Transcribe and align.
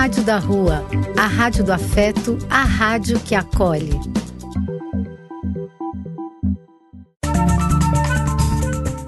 Rádio 0.00 0.22
da 0.22 0.38
Rua, 0.38 0.84
a 1.18 1.26
rádio 1.26 1.64
do 1.64 1.72
afeto, 1.72 2.38
a 2.48 2.62
rádio 2.62 3.18
que 3.18 3.34
acolhe. 3.34 3.90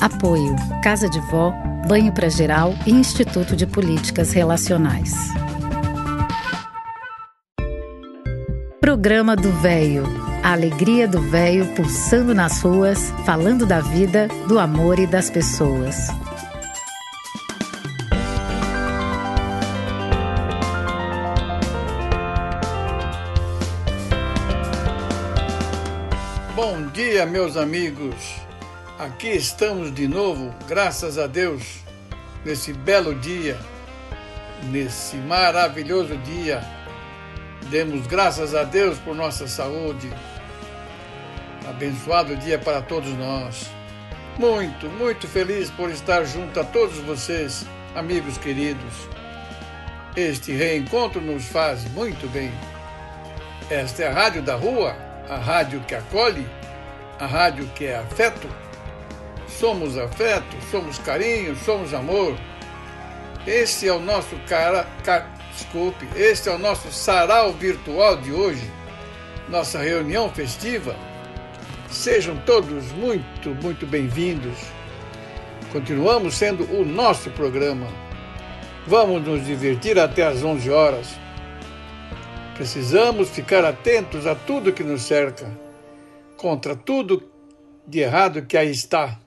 Apoio: 0.00 0.56
Casa 0.82 1.08
de 1.08 1.20
Vó, 1.30 1.54
Banho 1.86 2.12
para 2.12 2.28
Geral 2.28 2.74
e 2.84 2.90
Instituto 2.90 3.54
de 3.54 3.68
Políticas 3.68 4.32
Relacionais. 4.32 5.14
Programa 8.80 9.36
do 9.36 9.52
Véio. 9.60 10.02
A 10.42 10.50
alegria 10.54 11.06
do 11.06 11.20
véio 11.20 11.66
pulsando 11.76 12.34
nas 12.34 12.62
ruas, 12.62 13.12
falando 13.24 13.64
da 13.64 13.78
vida, 13.78 14.26
do 14.48 14.58
amor 14.58 14.98
e 14.98 15.06
das 15.06 15.30
pessoas. 15.30 16.08
Dia, 27.20 27.26
meus 27.26 27.56
amigos. 27.56 28.14
Aqui 28.98 29.28
estamos 29.28 29.92
de 29.92 30.08
novo, 30.08 30.54
graças 30.66 31.18
a 31.18 31.26
Deus, 31.26 31.80
nesse 32.46 32.72
belo 32.72 33.14
dia, 33.14 33.58
nesse 34.70 35.16
maravilhoso 35.16 36.16
dia. 36.18 36.62
Demos 37.68 38.06
graças 38.06 38.54
a 38.54 38.62
Deus 38.62 38.98
por 38.98 39.14
nossa 39.14 39.46
saúde. 39.46 40.10
Abençoado 41.68 42.36
dia 42.36 42.58
para 42.58 42.80
todos 42.80 43.12
nós. 43.18 43.70
Muito, 44.38 44.88
muito 44.88 45.28
feliz 45.28 45.68
por 45.70 45.90
estar 45.90 46.24
junto 46.24 46.58
a 46.58 46.64
todos 46.64 46.96
vocês, 47.00 47.66
amigos 47.94 48.38
queridos. 48.38 48.94
Este 50.16 50.52
reencontro 50.52 51.20
nos 51.20 51.44
faz 51.44 51.84
muito 51.92 52.26
bem. 52.30 52.50
Esta 53.68 54.04
é 54.04 54.08
a 54.08 54.12
Rádio 54.12 54.40
da 54.40 54.54
Rua, 54.54 54.96
a 55.28 55.36
rádio 55.36 55.80
que 55.80 55.94
acolhe, 55.94 56.46
a 57.20 57.26
rádio 57.26 57.70
que 57.74 57.84
é 57.84 57.96
afeto 57.96 58.48
somos 59.60 59.98
afeto, 59.98 60.56
somos 60.70 60.98
carinho, 60.98 61.54
somos 61.56 61.92
amor. 61.92 62.34
Esse 63.46 63.88
é 63.88 63.92
o 63.92 64.00
nosso 64.00 64.34
cara, 64.48 64.86
car, 65.04 65.30
desculpe, 65.52 66.06
este 66.16 66.48
é 66.48 66.52
o 66.52 66.58
nosso 66.58 66.90
sarau 66.90 67.52
virtual 67.52 68.16
de 68.16 68.32
hoje, 68.32 68.70
nossa 69.48 69.78
reunião 69.78 70.30
festiva. 70.30 70.96
Sejam 71.90 72.36
todos 72.46 72.90
muito, 72.92 73.50
muito 73.62 73.86
bem-vindos. 73.86 74.56
Continuamos 75.72 76.34
sendo 76.34 76.64
o 76.72 76.84
nosso 76.84 77.30
programa. 77.30 77.86
Vamos 78.86 79.22
nos 79.22 79.44
divertir 79.44 79.98
até 79.98 80.26
às 80.26 80.42
11 80.42 80.70
horas. 80.70 81.08
Precisamos 82.54 83.28
ficar 83.30 83.64
atentos 83.64 84.26
a 84.26 84.34
tudo 84.34 84.72
que 84.72 84.82
nos 84.82 85.02
cerca, 85.02 85.50
contra 86.40 86.74
tudo 86.74 87.30
de 87.86 88.00
errado 88.00 88.46
que 88.46 88.56
aí 88.56 88.70
está 88.70 89.20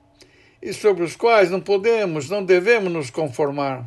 e 0.60 0.74
sobre 0.74 1.04
os 1.04 1.16
quais 1.16 1.52
não 1.52 1.62
podemos, 1.62 2.28
não 2.28 2.44
devemos 2.44 2.92
nos 2.92 3.12
conformar. 3.12 3.86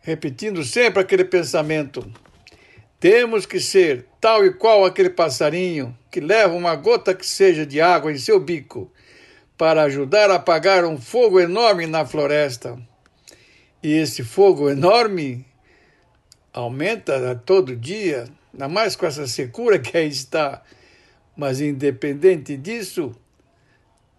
Repetindo 0.00 0.64
sempre 0.64 1.02
aquele 1.02 1.26
pensamento: 1.26 2.10
temos 2.98 3.44
que 3.44 3.60
ser 3.60 4.06
tal 4.18 4.46
e 4.46 4.54
qual 4.54 4.86
aquele 4.86 5.10
passarinho 5.10 5.94
que 6.10 6.20
leva 6.20 6.54
uma 6.54 6.74
gota 6.74 7.14
que 7.14 7.26
seja 7.26 7.66
de 7.66 7.82
água 7.82 8.10
em 8.10 8.16
seu 8.16 8.40
bico 8.40 8.90
para 9.58 9.82
ajudar 9.82 10.30
a 10.30 10.36
apagar 10.36 10.86
um 10.86 10.98
fogo 10.98 11.38
enorme 11.38 11.86
na 11.86 12.06
floresta. 12.06 12.78
E 13.82 13.92
esse 13.92 14.24
fogo 14.24 14.70
enorme 14.70 15.44
aumenta 16.50 17.32
a 17.32 17.34
todo 17.34 17.76
dia, 17.76 18.24
ainda 18.54 18.68
mais 18.68 18.96
com 18.96 19.04
essa 19.04 19.26
secura 19.26 19.78
que 19.78 19.98
aí 19.98 20.08
está. 20.08 20.62
Mas 21.36 21.60
independente 21.60 22.56
disso, 22.56 23.14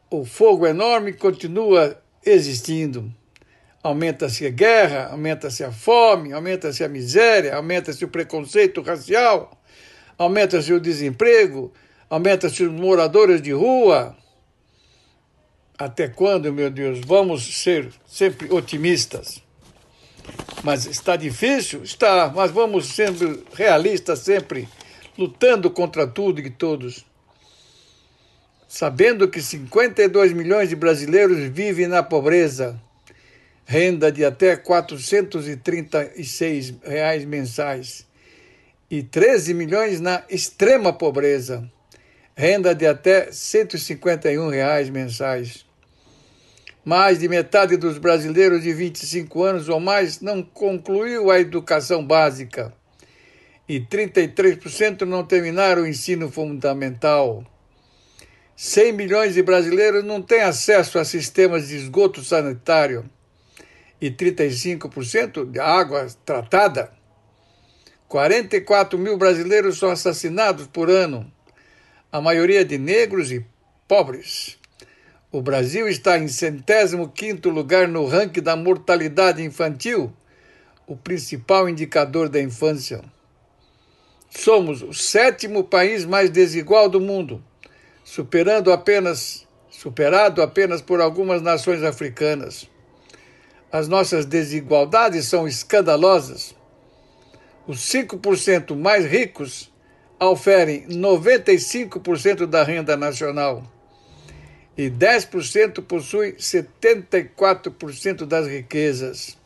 o 0.10 0.26
fogo 0.26 0.68
enorme 0.68 1.14
continua 1.14 2.02
existindo. 2.26 3.12
Aumenta-se 3.82 4.46
a 4.46 4.50
guerra, 4.50 5.10
aumenta-se 5.12 5.64
a 5.64 5.72
fome, 5.72 6.34
aumenta-se 6.34 6.84
a 6.84 6.90
miséria, 6.90 7.56
aumenta-se 7.56 8.04
o 8.04 8.08
preconceito 8.08 8.82
racial, 8.82 9.62
aumenta-se 10.18 10.74
o 10.74 10.80
desemprego, 10.80 11.72
aumenta-se 12.10 12.64
os 12.64 12.72
moradores 12.72 13.42
de 13.42 13.52
rua. 13.52 14.18
Até 15.78 16.08
quando, 16.08 16.52
meu 16.52 16.72
Deus, 16.72 17.00
vamos 17.06 17.62
ser 17.62 17.92
sempre 18.08 18.52
otimistas? 18.52 19.44
Mas 20.64 20.88
está 20.88 21.16
difícil? 21.16 21.84
Está, 21.84 22.32
mas 22.34 22.50
vamos 22.50 22.88
sendo 22.88 23.46
realistas 23.54 24.20
sempre, 24.20 24.68
lutando 25.18 25.72
contra 25.72 26.06
tudo 26.06 26.42
e 26.42 26.50
todos. 26.50 27.06
Sabendo 28.68 29.30
que 29.30 29.42
52 29.42 30.34
milhões 30.34 30.68
de 30.70 30.76
brasileiros 30.76 31.40
vivem 31.50 31.88
na 31.88 32.04
pobreza, 32.04 32.78
renda 33.66 34.12
de 34.12 34.26
até 34.26 34.58
436 34.58 36.74
reais 36.84 37.24
mensais, 37.26 38.06
e 38.90 39.02
13 39.02 39.54
milhões 39.54 40.02
na 40.02 40.24
extrema 40.30 40.92
pobreza, 40.94 41.72
renda 42.36 42.76
de 42.76 42.86
até 42.86 43.32
151 43.32 44.50
reais 44.50 44.90
mensais. 44.90 45.66
Mais 46.84 47.20
de 47.20 47.30
metade 47.30 47.78
dos 47.78 47.98
brasileiros 47.98 48.62
de 48.62 48.74
25 48.74 49.44
anos 49.44 49.70
ou 49.70 49.80
mais 49.80 50.20
não 50.22 50.44
concluiu 50.44 51.32
a 51.32 51.40
educação 51.40 52.06
básica 52.06 52.74
e 53.68 53.80
33% 53.80 55.02
não 55.02 55.26
terminaram 55.26 55.84
o 55.84 55.88
ensino 55.88 56.32
fundamental. 56.32 57.44
100 58.56 58.94
milhões 58.94 59.34
de 59.34 59.44
brasileiros 59.44 60.04
não 60.04 60.22
têm 60.22 60.42
acesso 60.42 60.98
a 60.98 61.04
sistemas 61.04 61.68
de 61.68 61.76
esgoto 61.76 62.24
sanitário 62.24 63.10
e 64.00 64.10
35% 64.10 65.50
de 65.50 65.60
água 65.60 66.08
tratada. 66.24 66.92
44 68.08 68.98
mil 68.98 69.18
brasileiros 69.18 69.78
são 69.78 69.90
assassinados 69.90 70.68
por 70.68 70.90
ano, 70.90 71.30
a 72.12 72.22
maioria 72.22 72.64
de 72.64 72.78
negros 72.78 73.32
e 73.32 73.46
pobres. 73.88 74.58
O 75.32 75.42
Brasil 75.42 75.90
está 75.90 76.18
em 76.18 76.30
centésimo 76.30 77.10
quinto 77.10 77.50
lugar 77.50 77.90
no 77.90 78.06
ranking 78.06 78.42
da 78.42 78.56
mortalidade 78.56 79.44
infantil, 79.44 80.14
o 80.88 80.96
principal 80.96 81.68
indicador 81.68 82.30
da 82.30 82.40
infância. 82.40 83.04
Somos 84.36 84.82
o 84.82 84.94
sétimo 84.94 85.64
país 85.64 86.06
mais 86.06 86.30
desigual 86.30 86.88
do 86.88 87.02
mundo 87.02 87.44
superando 88.06 88.72
apenas 88.72 89.46
superado 89.68 90.42
apenas 90.42 90.82
por 90.82 91.02
algumas 91.02 91.42
nações 91.42 91.84
africanas. 91.84 92.70
As 93.70 93.90
nossas 93.90 94.26
desigualdades 94.26 95.26
são 95.26 95.46
escandalosas. 95.46 96.56
Os 97.68 97.80
5% 97.92 98.74
mais 98.78 99.06
ricos 99.06 99.74
oferem 100.18 100.88
95% 100.88 102.46
da 102.46 102.64
renda 102.64 102.96
nacional 102.96 103.64
e 104.78 104.90
10% 104.90 105.84
possuem 105.84 106.34
74% 106.34 108.26
das 108.26 108.48
riquezas. 108.48 109.38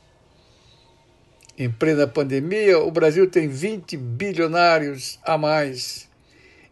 Em 1.62 1.70
plena 1.70 2.08
pandemia, 2.08 2.80
o 2.80 2.90
Brasil 2.90 3.30
tem 3.30 3.50
20 3.50 3.98
bilionários 3.98 5.20
a 5.26 5.38
mais 5.38 6.08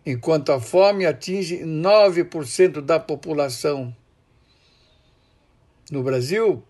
enquanto 0.05 0.53
a 0.53 0.61
fome 0.61 1.05
atinge 1.05 1.57
9% 1.57 2.79
da 2.79 2.97
população. 2.97 3.93
No 5.91 6.01
Brasil, 6.01 6.63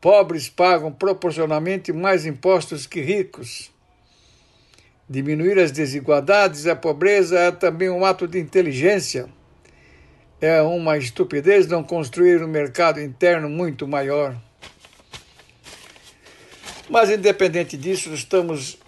pobres 0.00 0.48
pagam 0.48 0.92
proporcionalmente 0.92 1.92
mais 1.92 2.24
impostos 2.24 2.86
que 2.86 3.00
ricos. 3.00 3.72
Diminuir 5.10 5.58
as 5.58 5.72
desigualdades 5.72 6.66
e 6.66 6.70
a 6.70 6.76
pobreza 6.76 7.36
é 7.36 7.50
também 7.50 7.90
um 7.90 8.04
ato 8.04 8.28
de 8.28 8.38
inteligência. 8.38 9.28
É 10.40 10.62
uma 10.62 10.96
estupidez 10.96 11.66
não 11.66 11.82
construir 11.82 12.40
um 12.44 12.48
mercado 12.48 13.00
interno 13.00 13.50
muito 13.50 13.88
maior. 13.88 14.40
Mas, 16.88 17.10
independente 17.10 17.76
disso, 17.76 18.12
estamos 18.14 18.78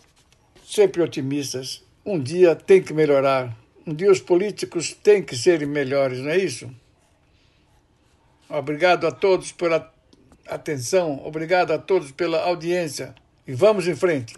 sempre 0.65 1.03
otimistas. 1.03 1.83
Um 2.05 2.19
dia 2.19 2.55
tem 2.55 2.83
que 2.83 2.93
melhorar. 2.93 3.56
Um 3.87 3.95
dia 3.95 4.11
os 4.11 4.21
políticos 4.21 4.93
têm 4.93 5.23
que 5.23 5.37
ser 5.37 5.67
melhores, 5.67 6.19
não 6.21 6.31
é 6.31 6.37
isso? 6.37 6.71
Obrigado 8.49 9.06
a 9.06 9.11
todos 9.11 9.53
pela 9.53 9.93
atenção, 10.47 11.21
obrigado 11.25 11.73
a 11.73 11.79
todos 11.79 12.11
pela 12.12 12.43
audiência 12.43 13.15
e 13.47 13.53
vamos 13.53 13.87
em 13.87 13.95
frente. 13.95 14.37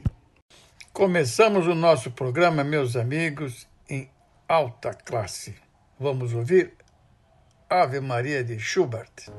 Começamos 0.93 1.67
o 1.69 1.75
nosso 1.75 2.11
programa, 2.11 2.65
meus 2.65 2.97
amigos, 2.97 3.69
em 3.89 4.11
alta 4.49 4.93
classe. 4.93 5.55
Vamos 5.99 6.33
ouvir 6.33 6.73
Ave 7.69 8.01
Maria 8.01 8.43
de 8.43 8.59
Schubert. 8.59 9.31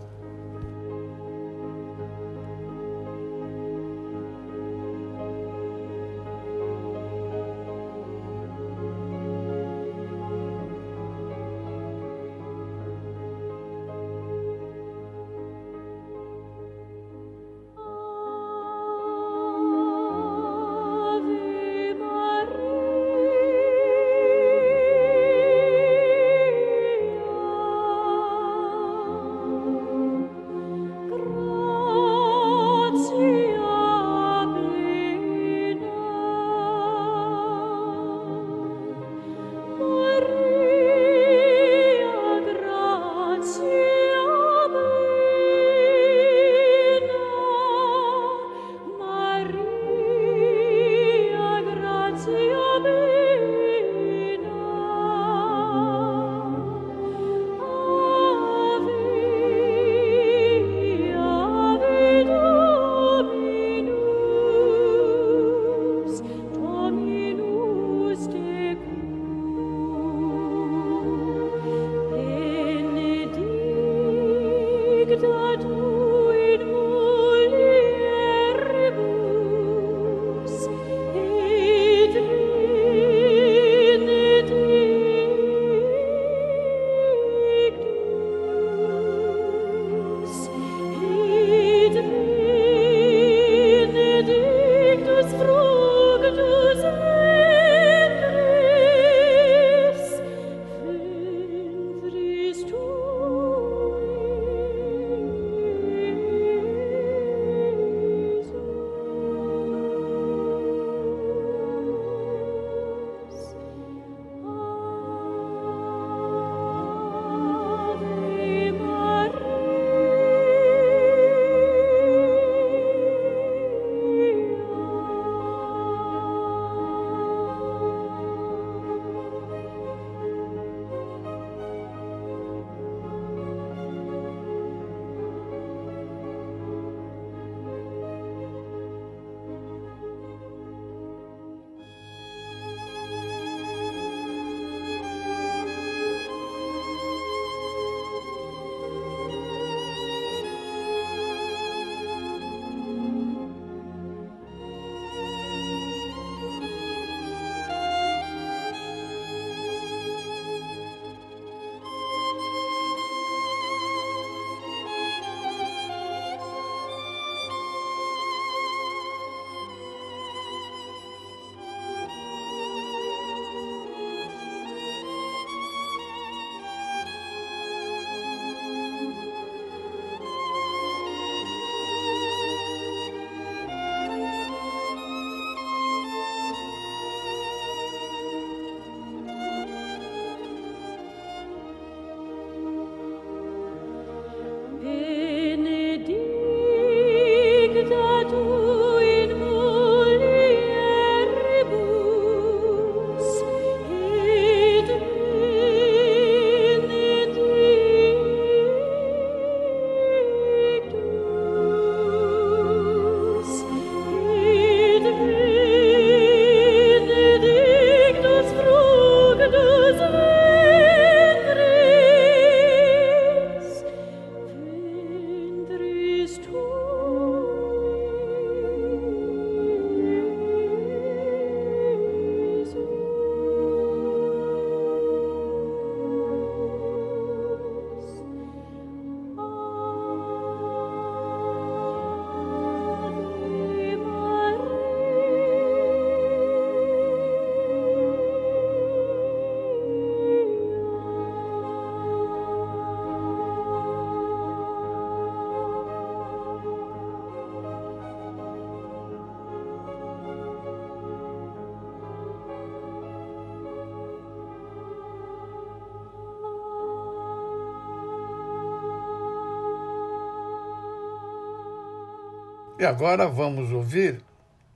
E 272.82 272.84
agora 272.84 273.28
vamos 273.28 273.72
ouvir 273.72 274.24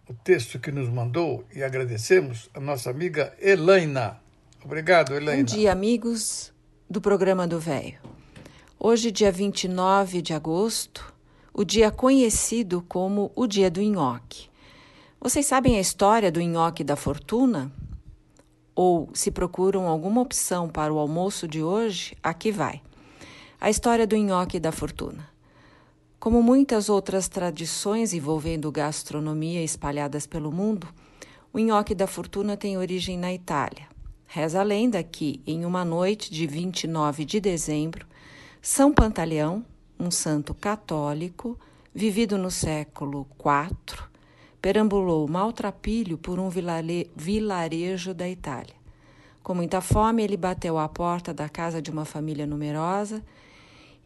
o 0.07 0.13
texto 0.13 0.59
que 0.59 0.71
nos 0.71 0.87
mandou 0.87 1.43
e 1.51 1.63
agradecemos 1.63 2.51
a 2.53 2.59
nossa 2.59 2.91
amiga 2.91 3.33
Elaina. 3.41 4.21
Obrigado, 4.63 5.15
Elaina. 5.15 5.41
Bom 5.41 5.55
dia, 5.55 5.71
amigos 5.71 6.53
do 6.87 7.01
programa 7.01 7.47
do 7.47 7.59
Velho. 7.59 7.97
Hoje, 8.79 9.09
dia 9.09 9.31
29 9.31 10.21
de 10.21 10.33
agosto, 10.33 11.11
o 11.51 11.63
dia 11.63 11.89
conhecido 11.89 12.85
como 12.87 13.31
o 13.35 13.47
Dia 13.47 13.71
do 13.71 13.81
Nhoque. 13.81 14.51
Vocês 15.19 15.47
sabem 15.47 15.77
a 15.77 15.81
história 15.81 16.31
do 16.31 16.39
nhoque 16.41 16.83
da 16.83 16.95
fortuna? 16.95 17.71
Ou 18.75 19.09
se 19.15 19.31
procuram 19.31 19.87
alguma 19.87 20.21
opção 20.21 20.69
para 20.69 20.93
o 20.93 20.99
almoço 20.99 21.47
de 21.47 21.63
hoje, 21.63 22.15
aqui 22.21 22.51
vai. 22.51 22.83
A 23.59 23.71
história 23.71 24.05
do 24.05 24.15
nhoque 24.15 24.59
da 24.59 24.71
fortuna. 24.71 25.33
Como 26.25 26.41
muitas 26.41 26.89
outras 26.89 27.27
tradições 27.27 28.11
envolvendo 28.11 28.71
gastronomia 28.71 29.63
espalhadas 29.63 30.25
pelo 30.25 30.51
mundo, 30.51 30.87
o 31.53 31.59
nhoque 31.59 31.93
da 31.93 32.07
fortuna 32.07 32.57
tem 32.57 32.79
origem 32.79 33.15
na 33.15 33.31
Itália. 33.31 33.87
Reza 34.25 34.59
a 34.59 34.63
lenda 34.63 35.03
que, 35.03 35.39
em 35.45 35.65
uma 35.65 35.85
noite 35.85 36.31
de 36.31 36.47
29 36.47 37.25
de 37.25 37.39
dezembro, 37.39 38.07
São 38.59 38.91
Pantaleão, 38.91 39.63
um 39.99 40.09
santo 40.09 40.55
católico, 40.55 41.59
vivido 41.93 42.39
no 42.39 42.49
século 42.49 43.27
IV, 43.39 44.07
perambulou 44.59 45.27
maltrapilho 45.27 46.17
por 46.17 46.39
um 46.39 46.49
vilarejo 46.49 48.15
da 48.15 48.27
Itália. 48.27 48.73
Com 49.43 49.53
muita 49.53 49.79
fome, 49.79 50.23
ele 50.23 50.37
bateu 50.37 50.79
à 50.79 50.89
porta 50.89 51.31
da 51.31 51.47
casa 51.47 51.79
de 51.79 51.91
uma 51.91 52.03
família 52.03 52.47
numerosa 52.47 53.23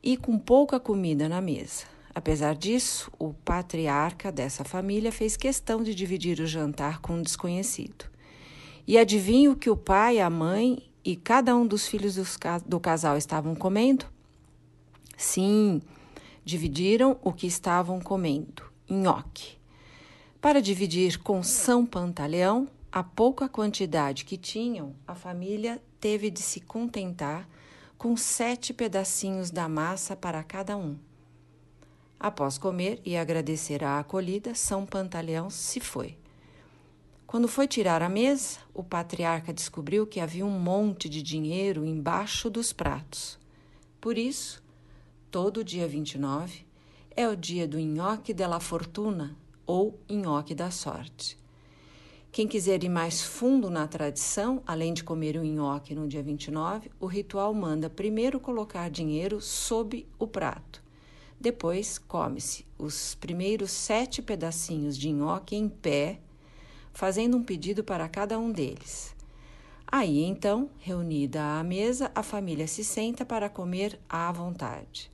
e 0.04 0.18
com 0.18 0.38
pouca 0.38 0.82
comida 0.82 1.30
na 1.30 1.40
mesa. 1.40 1.98
Apesar 2.14 2.56
disso, 2.56 3.12
o 3.20 3.34
patriarca 3.34 4.32
dessa 4.32 4.64
família 4.64 5.12
fez 5.12 5.38
questão 5.38 5.84
de 5.84 5.94
dividir 5.94 6.40
o 6.40 6.48
jantar 6.48 7.00
com 7.00 7.14
um 7.14 7.22
desconhecido. 7.22 8.06
E 8.88 8.98
adivinha 8.98 9.52
o 9.52 9.56
que 9.56 9.70
o 9.70 9.78
pai, 9.78 10.20
a 10.20 10.30
mãe 10.30 10.90
e 11.06 11.16
cada 11.16 11.56
um 11.56 11.66
dos 11.66 11.88
filhos 11.88 12.16
do 12.66 12.80
casal 12.80 13.18
estavam 13.18 13.56
comendo? 13.56 14.06
Sim, 15.16 15.82
dividiram 16.44 17.18
o 17.22 17.32
que 17.32 17.46
estavam 17.46 18.00
comendo: 18.00 18.64
nhoque. 18.90 19.58
Para 20.42 20.62
dividir 20.62 21.20
com 21.20 21.44
São 21.44 21.86
Pantaleão, 21.86 22.68
a 22.92 23.04
pouca 23.04 23.48
quantidade 23.48 24.26
que 24.26 24.38
tinham, 24.38 24.96
a 25.06 25.14
família 25.14 25.82
teve 26.00 26.32
de 26.32 26.40
se 26.40 26.60
contentar 26.60 27.48
com 27.98 28.16
sete 28.18 28.74
pedacinhos 28.74 29.52
da 29.52 29.68
massa 29.68 30.16
para 30.16 30.42
cada 30.42 30.76
um. 30.78 30.98
Após 32.20 32.58
comer 32.58 33.00
e 33.06 33.16
agradecer 33.16 33.82
a 33.82 33.98
acolhida, 33.98 34.54
São 34.54 34.86
Pantaleão 34.86 35.50
se 35.50 35.80
foi. 35.80 36.18
Quando 37.26 37.48
foi 37.48 37.66
tirar 37.66 38.02
a 38.02 38.10
mesa, 38.10 38.60
o 38.74 38.84
patriarca 38.84 39.54
descobriu 39.54 40.06
que 40.06 40.20
havia 40.20 40.46
um 40.46 40.60
monte 40.60 41.08
de 41.08 41.22
dinheiro 41.22 41.86
embaixo 41.86 42.50
dos 42.50 42.74
pratos. 42.74 43.40
Por 44.02 44.18
isso, 44.18 44.62
todo 45.32 45.64
dia 45.64 45.88
29 45.88 46.66
é 47.16 47.26
o 47.26 47.38
dia 47.38 47.66
do 47.66 47.80
nhoque 47.80 48.34
della 48.34 48.60
fortuna 48.60 49.38
ou 49.66 49.98
nhoque 50.10 50.54
da 50.54 50.72
sorte. 50.72 51.38
Quem 52.34 52.50
quiser 52.50 52.84
ir 52.84 52.90
mais 52.90 53.22
fundo 53.22 53.70
na 53.70 53.88
tradição, 53.88 54.62
além 54.68 54.94
de 54.94 55.06
comer 55.06 55.38
o 55.38 55.44
nhoque 55.44 55.96
no 55.96 56.06
dia 56.06 56.22
29, 56.22 56.92
o 57.00 57.06
ritual 57.06 57.54
manda 57.54 57.90
primeiro 57.90 58.42
colocar 58.42 58.90
dinheiro 58.90 59.40
sob 59.40 60.06
o 60.20 60.28
prato 60.28 60.89
depois, 61.40 61.98
come-se 61.98 62.66
os 62.78 63.16
primeiros 63.16 63.72
sete 63.72 64.22
pedacinhos 64.22 64.98
de 64.98 65.10
nhoque 65.10 65.56
em 65.56 65.70
pé, 65.70 66.20
fazendo 66.92 67.38
um 67.38 67.44
pedido 67.44 67.84
para 67.84 68.10
cada 68.10 68.38
um 68.38 68.52
deles. 68.52 69.16
Aí, 69.88 70.24
então, 70.24 70.70
reunida 70.80 71.42
à 71.42 71.64
mesa, 71.64 72.12
a 72.14 72.22
família 72.22 72.68
se 72.68 72.84
senta 72.84 73.26
para 73.26 73.50
comer 73.50 73.98
à 74.10 74.32
vontade. 74.32 75.10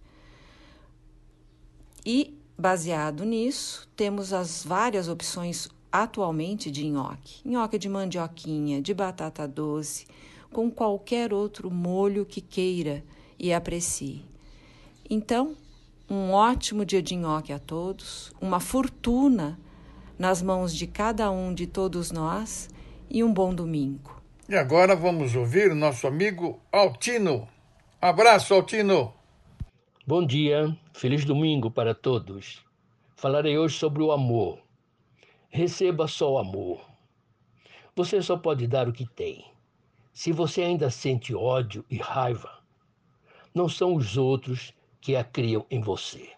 E, 2.06 2.38
baseado 2.58 3.24
nisso, 3.24 3.88
temos 3.96 4.34
as 4.34 4.66
várias 4.66 5.08
opções 5.08 5.70
atualmente 5.92 6.72
de 6.72 6.88
nhoque: 6.88 7.48
nhoque 7.48 7.78
de 7.78 7.88
mandioquinha, 7.88 8.82
de 8.82 8.94
batata 8.94 9.48
doce, 9.48 10.08
com 10.52 10.70
qualquer 10.72 11.32
outro 11.32 11.70
molho 11.70 12.26
que 12.26 12.42
queira 12.42 13.04
e 13.38 13.54
aprecie. 13.54 14.26
Então, 15.10 15.56
um 16.10 16.32
ótimo 16.32 16.86
dia 16.86 17.02
de 17.02 17.16
nhoque 17.16 17.52
a 17.52 17.60
todos, 17.60 18.32
uma 18.40 18.60
fortuna 18.60 19.60
nas 20.18 20.42
mãos 20.42 20.76
de 20.76 20.86
cada 20.86 21.32
um 21.32 21.54
de 21.54 21.66
todos 21.66 22.12
nós 22.12 22.70
e 23.10 23.24
um 23.24 23.34
bom 23.34 23.54
domingo. 23.54 24.22
E 24.48 24.56
agora 24.56 24.96
vamos 24.96 25.36
ouvir 25.36 25.72
o 25.72 25.76
nosso 25.76 26.06
amigo 26.06 26.60
Altino. 26.72 27.48
Abraço, 28.00 28.54
Altino. 28.54 29.14
Bom 30.06 30.24
dia, 30.24 30.78
feliz 30.94 31.26
domingo 31.26 31.72
para 31.72 31.96
todos. 31.96 32.64
Falarei 33.16 33.58
hoje 33.58 33.76
sobre 33.76 34.04
o 34.04 34.12
amor. 34.12 34.60
Receba 35.50 36.08
só 36.08 36.34
o 36.34 36.38
amor. 36.38 36.86
Você 37.96 38.22
só 38.22 38.38
pode 38.38 38.68
dar 38.68 38.88
o 38.88 38.94
que 38.94 39.08
tem. 39.08 39.44
Se 40.14 40.32
você 40.32 40.62
ainda 40.62 40.92
sente 40.92 41.34
ódio 41.34 41.84
e 41.90 41.98
raiva, 41.98 42.60
não 43.54 43.68
são 43.68 43.96
os 43.96 44.16
outros 44.16 44.74
que 45.06 45.16
a 45.16 45.24
criam 45.24 45.64
em 45.70 45.80
você. 45.80 46.32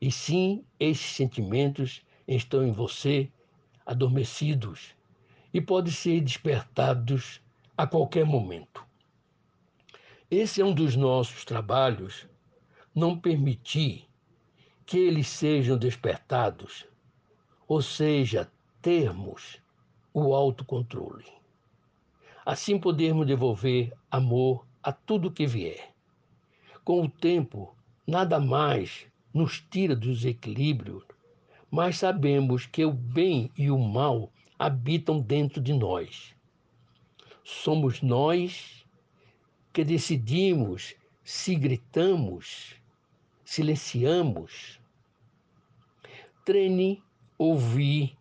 E 0.00 0.12
sim, 0.12 0.64
esses 0.78 1.16
sentimentos 1.16 2.02
estão 2.24 2.64
em 2.64 2.70
você 2.70 3.28
adormecidos 3.84 4.94
e 5.52 5.60
podem 5.60 5.92
ser 5.92 6.20
despertados 6.20 7.40
a 7.76 7.88
qualquer 7.88 8.24
momento. 8.24 8.86
Esse 10.30 10.60
é 10.60 10.64
um 10.64 10.72
dos 10.72 10.94
nossos 10.94 11.44
trabalhos, 11.44 12.28
não 12.94 13.18
permitir 13.18 14.08
que 14.86 14.96
eles 14.96 15.26
sejam 15.26 15.76
despertados, 15.76 16.86
ou 17.66 17.82
seja, 17.82 18.48
termos 18.80 19.60
o 20.14 20.32
autocontrole. 20.32 21.26
Assim 22.46 22.78
podemos 22.78 23.26
devolver 23.26 23.92
amor 24.08 24.64
a 24.80 24.92
tudo 24.92 25.32
que 25.32 25.44
vier. 25.44 25.92
Com 26.84 27.02
o 27.02 27.10
tempo, 27.10 27.76
nada 28.10 28.40
mais 28.40 29.06
nos 29.32 29.60
tira 29.70 29.94
dos 29.94 30.24
equilíbrios, 30.24 31.04
mas 31.70 31.98
sabemos 31.98 32.66
que 32.66 32.84
o 32.84 32.92
bem 32.92 33.50
e 33.56 33.70
o 33.70 33.78
mal 33.78 34.32
habitam 34.58 35.20
dentro 35.20 35.62
de 35.62 35.72
nós. 35.72 36.34
Somos 37.44 38.02
nós 38.02 38.84
que 39.72 39.84
decidimos 39.84 40.96
se 41.22 41.54
gritamos, 41.54 42.74
silenciamos. 43.44 44.80
Treine 46.44 47.00
ouvir 47.38 48.16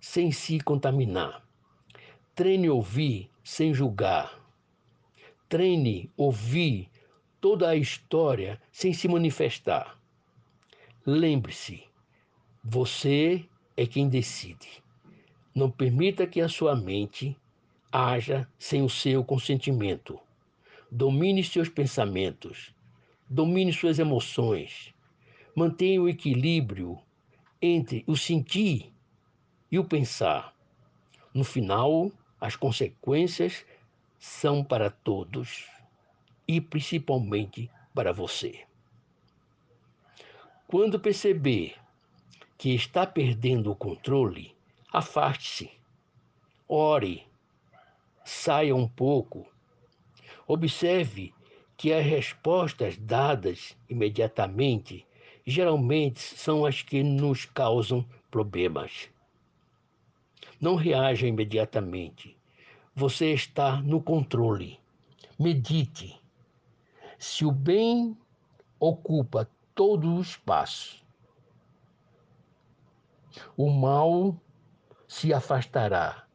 sem 0.00 0.32
se 0.32 0.58
contaminar. 0.58 1.46
Treine 2.34 2.68
ouvir 2.68 3.30
sem 3.44 3.72
julgar. 3.72 4.40
Treine 5.48 6.10
ouvir 6.16 6.89
toda 7.40 7.70
a 7.70 7.76
história 7.76 8.60
sem 8.70 8.92
se 8.92 9.08
manifestar. 9.08 9.98
Lembre-se, 11.06 11.82
você 12.62 13.44
é 13.76 13.86
quem 13.86 14.08
decide. 14.08 14.82
Não 15.54 15.70
permita 15.70 16.26
que 16.26 16.40
a 16.40 16.48
sua 16.48 16.76
mente 16.76 17.36
haja 17.90 18.46
sem 18.58 18.82
o 18.82 18.90
seu 18.90 19.24
consentimento. 19.24 20.20
Domine 20.90 21.42
seus 21.42 21.68
pensamentos, 21.68 22.74
domine 23.28 23.72
suas 23.72 23.98
emoções. 23.98 24.92
Mantenha 25.54 26.02
o 26.02 26.08
equilíbrio 26.08 26.98
entre 27.60 28.04
o 28.06 28.16
sentir 28.16 28.92
e 29.70 29.78
o 29.78 29.84
pensar. 29.84 30.54
No 31.32 31.44
final, 31.44 32.12
as 32.40 32.56
consequências 32.56 33.64
são 34.18 34.62
para 34.62 34.90
todos 34.90 35.66
e 36.50 36.60
principalmente 36.60 37.70
para 37.94 38.12
você. 38.12 38.64
Quando 40.66 40.98
perceber 40.98 41.76
que 42.58 42.74
está 42.74 43.06
perdendo 43.06 43.70
o 43.70 43.76
controle, 43.76 44.52
afaste-se, 44.92 45.70
ore, 46.68 47.24
saia 48.24 48.74
um 48.74 48.88
pouco, 48.88 49.46
observe 50.44 51.32
que 51.76 51.92
as 51.92 52.04
respostas 52.04 52.96
dadas 52.96 53.76
imediatamente 53.88 55.06
geralmente 55.46 56.18
são 56.18 56.66
as 56.66 56.82
que 56.82 57.00
nos 57.04 57.44
causam 57.44 58.04
problemas. 58.28 59.08
Não 60.60 60.74
reaja 60.74 61.28
imediatamente. 61.28 62.36
Você 62.92 63.32
está 63.32 63.80
no 63.80 64.02
controle. 64.02 64.80
Medite. 65.38 66.19
Se 67.20 67.44
o 67.44 67.52
bem 67.52 68.18
ocupa 68.80 69.48
todo 69.76 70.16
o 70.16 70.20
espaço, 70.20 71.00
O 73.56 73.70
mal 73.70 74.36
se 75.06 75.32
afastará. 75.32 76.26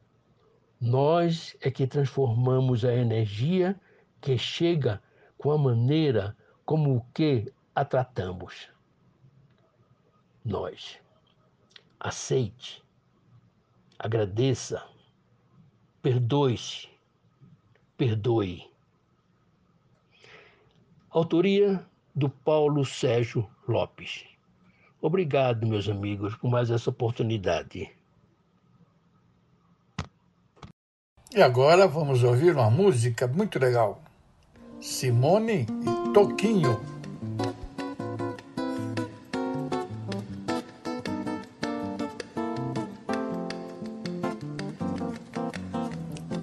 Nós 0.80 1.58
é 1.62 1.72
que 1.72 1.88
transformamos 1.88 2.86
a 2.86 2.94
energia 2.94 3.80
que 4.22 4.38
chega 4.38 5.02
com 5.38 5.52
a 5.52 5.58
maneira 5.58 6.38
como 6.66 6.96
o 6.96 7.02
que 7.14 7.52
a 7.74 7.84
tratamos. 7.84 8.70
Nós. 10.44 11.00
Aceite, 12.00 12.84
agradeça, 13.98 14.88
perdoe-se, 16.02 16.88
perdoe. 17.98 18.75
Autoria 21.16 21.82
do 22.14 22.28
Paulo 22.28 22.84
Sérgio 22.84 23.50
Lopes. 23.66 24.26
Obrigado, 25.02 25.66
meus 25.66 25.88
amigos, 25.88 26.36
por 26.36 26.52
mais 26.52 26.70
essa 26.70 26.90
oportunidade. 26.90 27.90
E 31.34 31.42
agora 31.42 31.88
vamos 31.88 32.22
ouvir 32.22 32.54
uma 32.54 32.70
música 32.70 33.28
muito 33.28 33.58
legal. 33.58 34.04
Simone 34.82 35.62
e 35.62 36.14
Toquinho. 36.14 36.82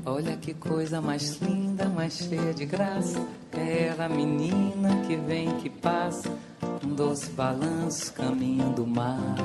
Olha 0.06 0.34
que 0.38 0.54
coisa 0.54 0.98
mais 1.02 1.36
linda, 1.42 1.61
mais 1.88 2.14
cheia 2.14 2.52
de 2.54 2.64
graça. 2.64 3.20
É 3.52 3.88
ela, 3.88 4.08
menina 4.08 5.04
que 5.06 5.16
vem, 5.16 5.56
que 5.56 5.68
passa. 5.68 6.30
Um 6.84 6.94
doce 6.94 7.30
balanço, 7.30 8.12
caminho 8.12 8.70
do 8.70 8.86
mar. 8.86 9.36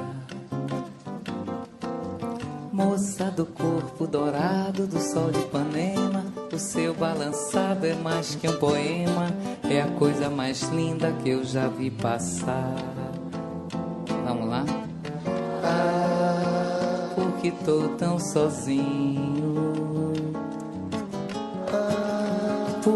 Moça 2.71 3.31
do 3.31 3.43
corpo 3.43 4.05
dourado 4.05 4.85
do 4.85 4.99
sol 4.99 5.31
de 5.31 5.39
Ipanema, 5.39 6.23
o 6.53 6.59
seu 6.59 6.93
balançado 6.93 7.87
é 7.87 7.95
mais 7.95 8.35
que 8.35 8.47
um 8.47 8.55
poema, 8.59 9.31
é 9.67 9.81
a 9.81 9.87
coisa 9.87 10.29
mais 10.29 10.61
linda 10.69 11.11
que 11.23 11.29
eu 11.29 11.43
já 11.43 11.67
vi 11.67 11.89
passar. 11.89 12.75
Vamos 14.25 14.47
lá? 14.47 14.63
Ah, 15.63 17.09
porque 17.15 17.51
tô 17.65 17.89
tão 17.97 18.19
sozinho. 18.19 19.96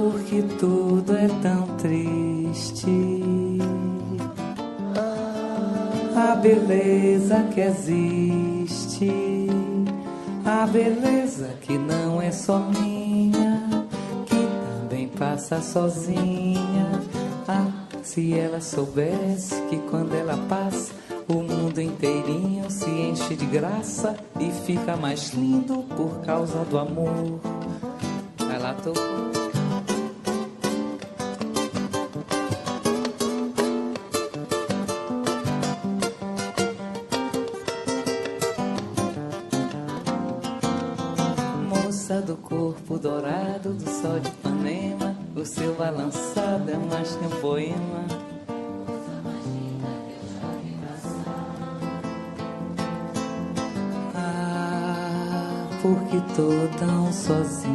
Porque 0.02 0.42
tudo 0.58 1.16
é 1.16 1.28
tão 1.42 1.68
triste. 1.78 3.60
A 6.16 6.36
beleza 6.36 7.44
que 7.54 7.62
existe 7.62 9.52
a 10.44 10.66
beleza 10.66 11.50
que 11.62 11.78
não 11.78 12.22
é 12.22 12.32
só 12.32 12.60
minha, 12.60 13.64
que 14.26 14.48
também 14.80 15.08
passa 15.08 15.62
sozinha. 15.62 17.02
Ah, 17.48 17.68
se 18.02 18.38
ela 18.38 18.60
soubesse 18.60 19.56
que 19.70 19.78
quando 19.90 20.16
ela 20.16 20.38
passa, 20.50 20.94
o 21.28 21.36
mundo 21.44 21.80
inteirinho 21.80 22.70
se 22.70 22.90
enche 22.90 23.36
de 23.36 23.46
graça 23.46 24.16
e 24.40 24.52
fica 24.66 24.96
mais 24.96 25.30
lindo 25.30 25.84
por 25.96 26.22
causa 26.26 26.66
do 26.66 26.78
amor. 26.78 27.40
Vai 28.38 28.60
lá, 28.60 28.76
tô 56.42 56.50
tão 56.80 57.14
sozinha. 57.14 57.72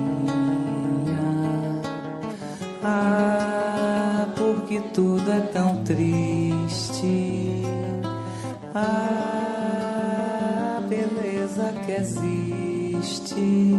Ah, 2.82 4.26
porque 4.36 4.80
tudo 4.92 5.30
é 5.30 5.40
tão 5.52 5.84
triste. 5.84 7.62
Ah, 8.74 10.02
beleza 10.88 11.72
que 11.84 11.92
existe 11.92 13.74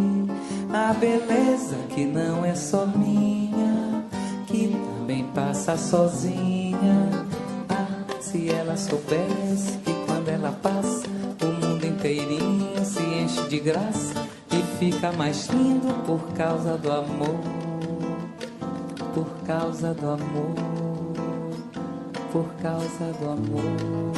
a 0.74 0.94
beleza 0.94 1.76
que 1.90 2.06
não 2.06 2.46
é 2.46 2.56
só 2.56 2.86
minha, 2.86 4.06
que 4.48 4.70
também 4.70 5.26
passa 5.36 5.76
sozinha. 5.76 7.10
Ah, 7.70 8.06
se 8.22 8.50
ela 8.50 8.78
soubesse 8.78 9.78
que 9.84 9.94
quando 10.06 10.30
ela 10.30 10.52
passa, 10.62 11.08
o 11.42 11.46
mundo 11.46 11.86
inteirinho 11.86 12.86
se 12.86 13.04
enche 13.04 13.42
de 13.50 13.60
graça 13.60 14.37
fica 14.80 15.12
mais 15.12 15.48
lindo 15.48 15.94
por 16.06 16.22
causa 16.34 16.78
do 16.78 16.92
amor. 16.92 17.40
Por 19.14 19.26
causa 19.48 19.94
do 19.94 20.12
amor, 20.12 20.56
por 22.32 22.48
causa 22.62 23.12
do 23.14 23.30
amor. 23.30 24.18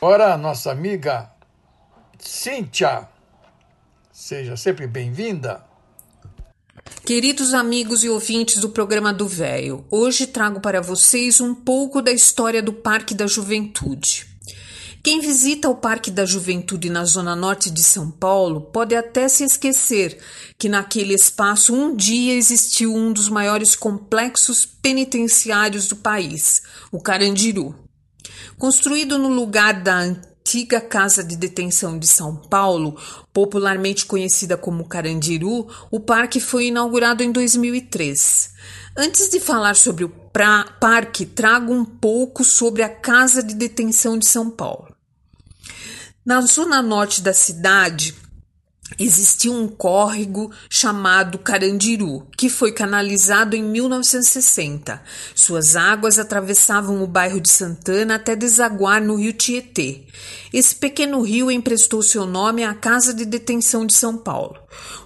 Agora, 0.00 0.34
a 0.34 0.38
nossa 0.38 0.70
amiga 0.70 1.30
Cíntia. 2.18 3.08
Seja 4.10 4.56
sempre 4.56 4.86
bem-vinda. 4.86 5.64
Queridos 7.06 7.54
amigos 7.54 8.02
e 8.02 8.08
ouvintes 8.08 8.60
do 8.60 8.68
programa 8.68 9.12
do 9.12 9.28
Véio, 9.28 9.84
hoje 9.92 10.26
trago 10.26 10.58
para 10.58 10.80
vocês 10.80 11.40
um 11.40 11.54
pouco 11.54 12.02
da 12.02 12.10
história 12.10 12.60
do 12.60 12.72
Parque 12.72 13.14
da 13.14 13.28
Juventude. 13.28 14.26
Quem 15.04 15.20
visita 15.20 15.68
o 15.68 15.76
Parque 15.76 16.10
da 16.10 16.26
Juventude 16.26 16.90
na 16.90 17.04
zona 17.04 17.36
norte 17.36 17.70
de 17.70 17.84
São 17.84 18.10
Paulo 18.10 18.60
pode 18.60 18.96
até 18.96 19.28
se 19.28 19.44
esquecer 19.44 20.18
que 20.58 20.68
naquele 20.68 21.14
espaço 21.14 21.72
um 21.72 21.94
dia 21.94 22.34
existiu 22.34 22.92
um 22.92 23.12
dos 23.12 23.28
maiores 23.28 23.76
complexos 23.76 24.66
penitenciários 24.66 25.86
do 25.86 25.94
país, 25.94 26.60
o 26.90 27.00
Carandiru. 27.00 27.72
Construído 28.58 29.16
no 29.16 29.28
lugar 29.28 29.80
da 29.80 30.12
antiga 30.46 30.80
Casa 30.80 31.24
de 31.24 31.34
Detenção 31.34 31.98
de 31.98 32.06
São 32.06 32.36
Paulo, 32.36 32.96
popularmente 33.32 34.06
conhecida 34.06 34.56
como 34.56 34.86
Carandiru, 34.86 35.66
o 35.90 35.98
parque 35.98 36.38
foi 36.38 36.66
inaugurado 36.66 37.24
em 37.24 37.32
2003. 37.32 38.50
Antes 38.96 39.28
de 39.28 39.40
falar 39.40 39.74
sobre 39.74 40.04
o 40.04 40.08
parque, 40.08 41.26
trago 41.26 41.72
um 41.72 41.84
pouco 41.84 42.44
sobre 42.44 42.84
a 42.84 42.88
Casa 42.88 43.42
de 43.42 43.56
Detenção 43.56 44.16
de 44.16 44.24
São 44.24 44.48
Paulo. 44.48 44.94
Na 46.24 46.40
zona 46.42 46.80
norte 46.80 47.22
da 47.22 47.32
cidade, 47.32 48.14
existia 48.98 49.50
um 49.50 49.68
córrego 49.68 50.50
chamado 50.70 51.38
Carandiru, 51.38 52.26
que 52.36 52.48
foi 52.48 52.72
canalizado 52.72 53.56
em 53.56 53.62
1960. 53.62 55.02
Suas 55.34 55.76
águas 55.76 56.18
atravessavam 56.18 57.02
o 57.02 57.06
bairro 57.06 57.40
de 57.40 57.50
Santana 57.50 58.14
até 58.14 58.36
desaguar 58.36 59.02
no 59.02 59.16
rio 59.16 59.32
Tietê. 59.32 60.02
Esse 60.56 60.74
pequeno 60.74 61.20
rio 61.20 61.50
emprestou 61.50 62.02
seu 62.02 62.24
nome 62.24 62.64
à 62.64 62.72
Casa 62.72 63.12
de 63.12 63.26
Detenção 63.26 63.84
de 63.84 63.92
São 63.92 64.16
Paulo. 64.16 64.56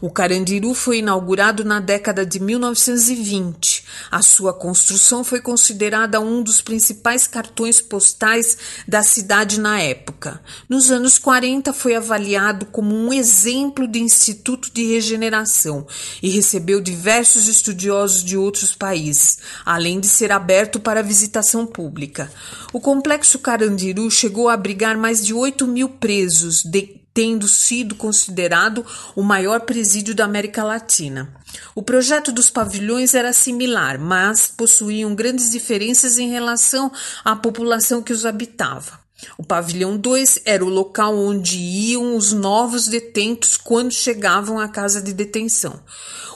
O 0.01 0.11
Carandiru 0.11 0.75
foi 0.75 0.99
inaugurado 0.99 1.65
na 1.65 1.81
década 1.81 2.25
de 2.25 2.41
1920. 2.41 3.85
A 4.11 4.23
sua 4.23 4.53
construção 4.53 5.23
foi 5.25 5.41
considerada 5.41 6.21
um 6.21 6.43
dos 6.43 6.61
principais 6.61 7.27
cartões 7.27 7.81
postais 7.81 8.57
da 8.87 9.03
cidade 9.03 9.61
na 9.61 9.81
época. 9.81 10.41
Nos 10.69 10.91
anos 10.91 11.19
40 11.19 11.73
foi 11.73 11.95
avaliado 11.95 12.67
como 12.67 12.95
um 12.95 13.13
exemplo 13.13 13.87
de 13.87 14.01
instituto 14.01 14.71
de 14.73 14.87
regeneração 14.87 15.87
e 16.23 16.31
recebeu 16.31 16.81
diversos 16.81 17.49
estudiosos 17.49 18.25
de 18.25 18.37
outros 18.37 18.75
países, 18.75 19.39
além 19.65 20.01
de 20.01 20.07
ser 20.07 20.33
aberto 20.33 20.81
para 20.81 21.03
visitação 21.03 21.67
pública. 21.67 22.31
O 22.73 22.81
complexo 22.81 23.39
Carandiru 23.39 24.11
chegou 24.11 24.49
a 24.49 24.55
abrigar 24.55 24.97
mais 24.97 25.25
de 25.25 25.35
8 25.41 25.67
mil 25.67 25.89
presos, 25.89 26.63
de 26.63 27.01
tendo 27.13 27.49
sido 27.49 27.95
considerado 27.95 28.87
o 29.17 29.23
maior 29.23 29.63
presídio 29.63 30.15
da 30.15 30.25
América 30.25 30.63
Latina. 30.63 31.35
O 31.75 31.83
projeto 31.83 32.31
dos 32.31 32.49
pavilhões 32.49 33.15
era 33.15 33.33
similar, 33.33 33.99
mas 33.99 34.47
possuíam 34.47 35.15
grandes 35.15 35.51
diferenças 35.51 36.19
em 36.19 36.31
relação 36.31 36.93
à 37.25 37.35
população 37.35 38.03
que 38.03 38.13
os 38.13 38.25
habitava. 38.25 39.00
O 39.37 39.45
pavilhão 39.45 39.97
2 39.97 40.41
era 40.45 40.65
o 40.65 40.69
local 40.69 41.17
onde 41.17 41.59
iam 41.59 42.17
os 42.17 42.33
novos 42.33 42.87
detentos 42.87 43.57
quando 43.57 43.93
chegavam 43.93 44.59
à 44.59 44.69
casa 44.69 45.01
de 45.01 45.13
detenção. 45.13 45.81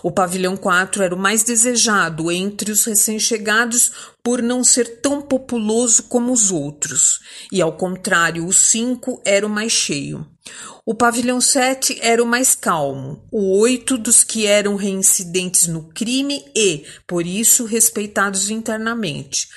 O 0.02 0.10
pavilhão 0.10 0.54
4 0.54 1.02
era 1.02 1.14
o 1.14 1.18
mais 1.18 1.42
desejado 1.42 2.30
entre 2.30 2.70
os 2.70 2.84
recém-chegados 2.84 3.90
por 4.22 4.42
não 4.42 4.62
ser 4.62 5.00
tão 5.00 5.22
populoso 5.22 6.02
como 6.02 6.30
os 6.30 6.50
outros, 6.50 7.20
e 7.50 7.62
ao 7.62 7.72
contrário, 7.72 8.46
o 8.46 8.52
5 8.52 9.22
era 9.24 9.46
o 9.46 9.50
mais 9.50 9.72
cheio. 9.72 10.26
O 10.84 10.94
pavilhão 10.94 11.40
7 11.40 11.98
era 12.02 12.22
o 12.22 12.26
mais 12.26 12.54
calmo, 12.54 13.26
o 13.32 13.58
8 13.58 13.96
dos 13.96 14.22
que 14.22 14.46
eram 14.46 14.76
reincidentes 14.76 15.66
no 15.66 15.84
crime 15.84 16.44
e, 16.54 16.84
por 17.06 17.26
isso, 17.26 17.64
respeitados 17.64 18.50
internamente. 18.50 19.48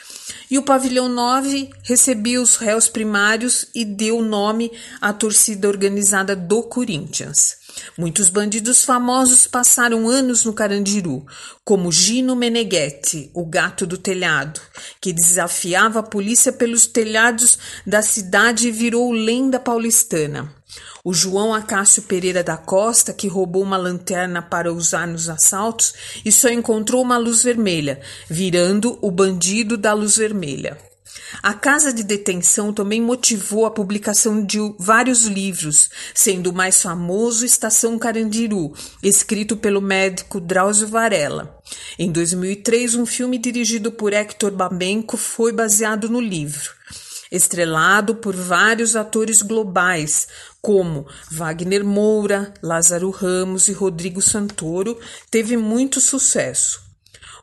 E 0.49 0.57
o 0.57 0.63
pavilhão 0.63 1.07
9 1.07 1.69
recebia 1.83 2.41
os 2.41 2.55
réus 2.55 2.87
primários 2.87 3.67
e 3.73 3.85
deu 3.85 4.21
nome 4.21 4.71
à 4.99 5.13
torcida 5.13 5.67
organizada 5.67 6.35
do 6.35 6.63
Corinthians. 6.63 7.57
Muitos 7.97 8.29
bandidos 8.29 8.83
famosos 8.83 9.45
passaram 9.45 10.07
anos 10.07 10.43
no 10.43 10.53
Carandiru, 10.53 11.25
como 11.63 11.91
Gino 11.91 12.35
Meneghetti, 12.35 13.29
o 13.33 13.45
gato 13.45 13.85
do 13.85 13.97
telhado, 13.97 14.59
que 14.99 15.13
desafiava 15.13 15.99
a 15.99 16.03
polícia 16.03 16.51
pelos 16.51 16.87
telhados 16.87 17.57
da 17.85 18.01
cidade 18.01 18.67
e 18.67 18.71
virou 18.71 19.11
lenda 19.11 19.59
paulistana. 19.59 20.56
O 21.03 21.13
João 21.13 21.53
Acácio 21.53 22.03
Pereira 22.03 22.43
da 22.43 22.57
Costa, 22.57 23.13
que 23.13 23.27
roubou 23.27 23.63
uma 23.63 23.77
lanterna 23.77 24.41
para 24.41 24.73
usar 24.73 25.07
nos 25.07 25.29
assaltos 25.29 25.93
e 26.25 26.31
só 26.31 26.49
encontrou 26.49 27.01
uma 27.01 27.17
luz 27.17 27.43
vermelha, 27.43 28.01
virando 28.29 28.97
o 29.01 29.09
bandido 29.09 29.77
da 29.77 29.93
luz 29.93 30.17
vermelha. 30.17 30.77
A 31.41 31.53
casa 31.53 31.91
de 31.93 32.03
detenção 32.03 32.73
também 32.73 33.01
motivou 33.01 33.65
a 33.65 33.71
publicação 33.71 34.45
de 34.45 34.59
vários 34.77 35.23
livros, 35.25 35.89
sendo 36.13 36.51
o 36.51 36.53
mais 36.53 36.81
famoso 36.81 37.45
Estação 37.45 37.97
Carandiru, 37.97 38.73
escrito 39.01 39.57
pelo 39.57 39.81
médico 39.81 40.39
Drauzio 40.39 40.87
Varela. 40.87 41.57
Em 41.97 42.11
2003, 42.11 42.95
um 42.95 43.05
filme 43.05 43.37
dirigido 43.37 43.91
por 43.91 44.13
Hector 44.13 44.51
Babenco 44.51 45.17
foi 45.17 45.51
baseado 45.51 46.09
no 46.09 46.19
livro 46.19 46.77
estrelado 47.31 48.15
por 48.15 48.35
vários 48.35 48.95
atores 48.95 49.41
globais, 49.41 50.27
como 50.61 51.07
Wagner 51.31 51.83
Moura, 51.83 52.53
Lázaro 52.61 53.09
Ramos 53.09 53.67
e 53.67 53.73
Rodrigo 53.73 54.21
Santoro, 54.21 54.99
teve 55.29 55.57
muito 55.57 55.99
sucesso. 55.99 56.81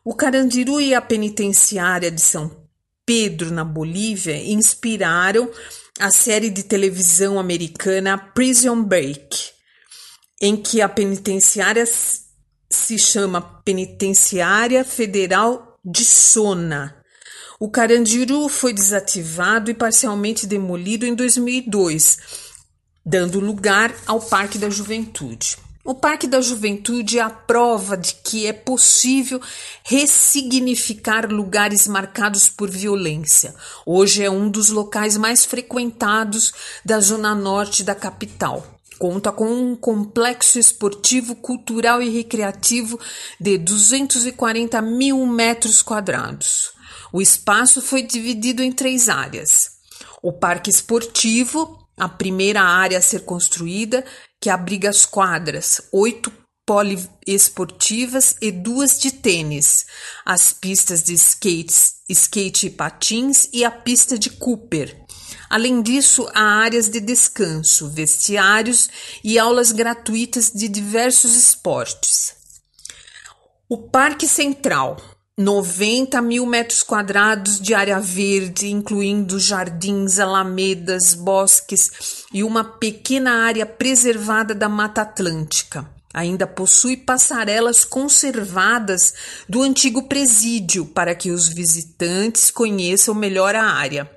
O 0.04 0.14
Carandiru 0.14 0.80
e 0.80 0.94
a 0.94 1.00
penitenciária 1.00 2.10
de 2.10 2.20
São 2.20 2.64
Pedro, 3.06 3.50
na 3.50 3.64
Bolívia, 3.64 4.36
inspiraram 4.36 5.50
a 5.98 6.10
série 6.10 6.50
de 6.50 6.62
televisão 6.62 7.38
americana 7.38 8.18
Prison 8.18 8.82
Break, 8.82 9.52
em 10.40 10.56
que 10.56 10.80
a 10.80 10.88
penitenciária 10.88 11.84
se 11.86 12.98
chama 12.98 13.40
Penitenciária 13.64 14.84
Federal 14.84 15.78
de 15.84 16.04
Sona. 16.04 17.03
O 17.64 17.70
Carandiru 17.70 18.46
foi 18.50 18.74
desativado 18.74 19.70
e 19.70 19.74
parcialmente 19.74 20.46
demolido 20.46 21.06
em 21.06 21.14
2002, 21.14 22.18
dando 23.02 23.40
lugar 23.40 23.90
ao 24.06 24.20
Parque 24.20 24.58
da 24.58 24.68
Juventude. 24.68 25.56
O 25.82 25.94
Parque 25.94 26.26
da 26.26 26.42
Juventude 26.42 27.18
é 27.18 27.22
a 27.22 27.30
prova 27.30 27.96
de 27.96 28.16
que 28.16 28.46
é 28.46 28.52
possível 28.52 29.40
ressignificar 29.82 31.26
lugares 31.32 31.88
marcados 31.88 32.50
por 32.50 32.68
violência. 32.68 33.54
Hoje 33.86 34.22
é 34.22 34.30
um 34.30 34.50
dos 34.50 34.68
locais 34.68 35.16
mais 35.16 35.46
frequentados 35.46 36.52
da 36.84 37.00
zona 37.00 37.34
norte 37.34 37.82
da 37.82 37.94
capital. 37.94 38.78
Conta 38.98 39.32
com 39.32 39.50
um 39.50 39.74
complexo 39.74 40.58
esportivo, 40.58 41.34
cultural 41.34 42.02
e 42.02 42.10
recreativo 42.10 43.00
de 43.40 43.56
240 43.56 44.82
mil 44.82 45.24
metros 45.24 45.80
quadrados. 45.80 46.73
O 47.14 47.22
espaço 47.22 47.80
foi 47.80 48.02
dividido 48.02 48.60
em 48.60 48.72
três 48.72 49.08
áreas: 49.08 49.70
o 50.20 50.32
Parque 50.32 50.68
Esportivo, 50.68 51.86
a 51.96 52.08
primeira 52.08 52.60
área 52.60 52.98
a 52.98 53.00
ser 53.00 53.20
construída, 53.20 54.04
que 54.40 54.50
abriga 54.50 54.90
as 54.90 55.06
quadras, 55.06 55.80
oito 55.92 56.32
poliesportivas 56.66 58.34
e 58.40 58.50
duas 58.50 58.98
de 58.98 59.12
tênis, 59.12 59.86
as 60.26 60.52
pistas 60.52 61.04
de 61.04 61.14
skates, 61.14 61.98
skate 62.08 62.66
e 62.66 62.70
patins 62.70 63.48
e 63.52 63.64
a 63.64 63.70
pista 63.70 64.18
de 64.18 64.30
Cooper. 64.30 65.00
Além 65.48 65.82
disso, 65.82 66.28
há 66.34 66.64
áreas 66.64 66.88
de 66.88 66.98
descanso, 66.98 67.90
vestiários 67.90 68.88
e 69.22 69.38
aulas 69.38 69.70
gratuitas 69.70 70.50
de 70.50 70.66
diversos 70.66 71.36
esportes. 71.36 72.34
O 73.68 73.88
Parque 73.88 74.26
Central 74.26 75.13
90 75.36 76.22
mil 76.22 76.46
metros 76.46 76.84
quadrados 76.84 77.60
de 77.60 77.74
área 77.74 77.98
verde, 77.98 78.68
incluindo 78.68 79.40
jardins, 79.40 80.20
alamedas, 80.20 81.12
bosques 81.12 82.24
e 82.32 82.44
uma 82.44 82.62
pequena 82.62 83.44
área 83.44 83.66
preservada 83.66 84.54
da 84.54 84.68
Mata 84.68 85.02
Atlântica. 85.02 85.90
Ainda 86.14 86.46
possui 86.46 86.96
passarelas 86.96 87.84
conservadas 87.84 89.14
do 89.48 89.62
antigo 89.62 90.04
presídio 90.04 90.86
para 90.86 91.16
que 91.16 91.32
os 91.32 91.48
visitantes 91.48 92.52
conheçam 92.52 93.12
melhor 93.12 93.56
a 93.56 93.64
área. 93.64 94.08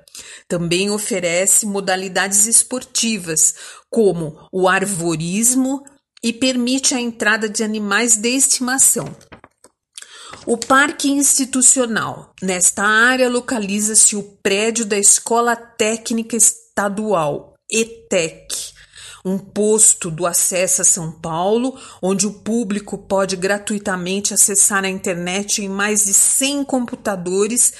Também 0.46 0.88
oferece 0.88 1.66
modalidades 1.66 2.46
esportivas, 2.46 3.54
como 3.90 4.38
o 4.52 4.68
arvorismo, 4.68 5.82
e 6.22 6.32
permite 6.32 6.94
a 6.94 7.00
entrada 7.00 7.48
de 7.48 7.64
animais 7.64 8.16
de 8.16 8.28
estimação. 8.28 9.06
O 10.46 10.56
Parque 10.56 11.10
Institucional. 11.10 12.32
Nesta 12.42 12.82
área 12.82 13.28
localiza-se 13.28 14.16
o 14.16 14.22
prédio 14.22 14.86
da 14.86 14.98
Escola 14.98 15.54
Técnica 15.56 16.36
Estadual, 16.36 17.54
ETEC, 17.70 18.72
um 19.24 19.36
posto 19.36 20.10
do 20.10 20.26
Acesso 20.26 20.82
a 20.82 20.84
São 20.84 21.12
Paulo, 21.12 21.78
onde 22.00 22.26
o 22.26 22.32
público 22.32 22.96
pode 22.96 23.36
gratuitamente 23.36 24.32
acessar 24.32 24.84
a 24.84 24.88
internet 24.88 25.62
em 25.62 25.68
mais 25.68 26.04
de 26.04 26.14
100 26.14 26.64
computadores 26.64 27.72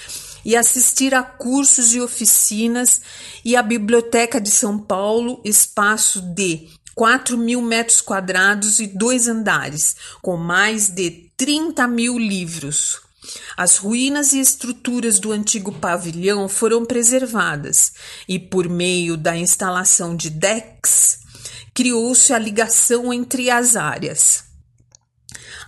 e 0.44 0.57
assistir 0.57 1.14
a 1.14 1.23
cursos 1.23 1.94
e 1.94 2.01
oficinas, 2.01 3.01
e 3.44 3.57
a 3.57 3.62
Biblioteca 3.62 4.40
de 4.40 4.51
São 4.51 4.79
Paulo, 4.79 5.40
espaço 5.44 6.21
de 6.21 6.68
4 6.94 7.38
mil 7.38 7.62
metros 7.62 8.01
quadrados 8.01 8.81
e 8.81 8.87
dois 8.87 9.29
andares, 9.29 9.94
com 10.21 10.37
mais 10.37 10.88
de 10.88 11.28
30 11.38 11.87
mil 11.87 12.18
livros. 12.18 13.01
As 13.57 13.77
ruínas 13.77 14.33
e 14.33 14.40
estruturas 14.40 15.20
do 15.20 15.31
antigo 15.31 15.70
pavilhão 15.70 16.48
foram 16.48 16.85
preservadas 16.85 17.92
e, 18.29 18.40
por 18.40 18.68
meio 18.68 19.16
da 19.16 19.37
instalação 19.37 20.16
de 20.16 20.31
decks, 20.31 21.20
criou-se 21.72 22.33
a 22.33 22.38
ligação 22.40 23.12
entre 23.12 23.51
as 23.51 23.77
áreas. 23.77 24.46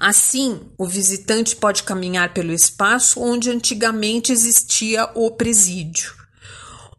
Assim, 0.01 0.61
o 0.77 0.89
visitante 0.89 1.55
pode 1.55 1.85
caminhar 1.85 2.35
pelo 2.35 2.53
espaço 2.53 3.21
onde 3.21 3.49
antigamente 3.49 4.33
existia 4.33 5.09
o 5.15 5.31
presídio. 5.31 6.20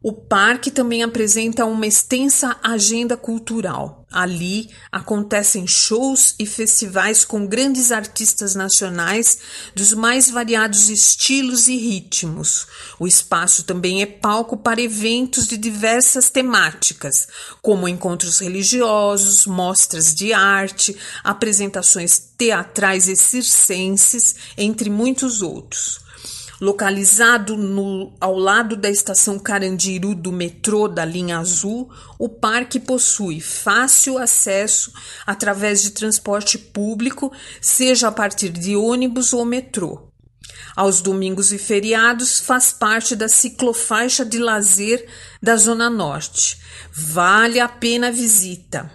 O 0.03 0.11
parque 0.11 0.71
também 0.71 1.03
apresenta 1.03 1.63
uma 1.63 1.85
extensa 1.85 2.57
agenda 2.63 3.15
cultural. 3.15 4.03
Ali 4.11 4.71
acontecem 4.91 5.67
shows 5.67 6.33
e 6.39 6.45
festivais 6.47 7.23
com 7.23 7.45
grandes 7.45 7.91
artistas 7.91 8.55
nacionais 8.55 9.37
dos 9.75 9.93
mais 9.93 10.27
variados 10.27 10.89
estilos 10.89 11.67
e 11.67 11.77
ritmos. 11.77 12.65
O 12.99 13.05
espaço 13.05 13.61
também 13.61 14.01
é 14.01 14.07
palco 14.07 14.57
para 14.57 14.81
eventos 14.81 15.45
de 15.45 15.55
diversas 15.55 16.31
temáticas, 16.31 17.27
como 17.61 17.87
encontros 17.87 18.39
religiosos, 18.39 19.45
mostras 19.45 20.15
de 20.15 20.33
arte, 20.33 20.97
apresentações 21.23 22.17
teatrais 22.35 23.07
e 23.07 23.15
circenses, 23.15 24.35
entre 24.57 24.89
muitos 24.89 25.43
outros. 25.43 26.01
Localizado 26.61 27.57
no, 27.57 28.15
ao 28.21 28.37
lado 28.37 28.75
da 28.75 28.87
estação 28.87 29.39
Carandiru 29.39 30.13
do 30.13 30.31
metrô 30.31 30.87
da 30.87 31.03
linha 31.03 31.39
azul, 31.39 31.91
o 32.19 32.29
parque 32.29 32.79
possui 32.79 33.41
fácil 33.41 34.19
acesso 34.19 34.93
através 35.25 35.81
de 35.81 35.89
transporte 35.89 36.59
público, 36.59 37.33
seja 37.59 38.09
a 38.09 38.11
partir 38.11 38.49
de 38.49 38.75
ônibus 38.75 39.33
ou 39.33 39.43
metrô. 39.43 40.11
Aos 40.75 41.01
domingos 41.01 41.51
e 41.51 41.57
feriados, 41.57 42.39
faz 42.39 42.71
parte 42.71 43.15
da 43.15 43.27
ciclofaixa 43.27 44.23
de 44.23 44.37
lazer 44.37 45.09
da 45.41 45.55
Zona 45.55 45.89
Norte. 45.89 46.59
Vale 46.93 47.59
a 47.59 47.67
pena 47.67 48.09
a 48.09 48.11
visita. 48.11 48.91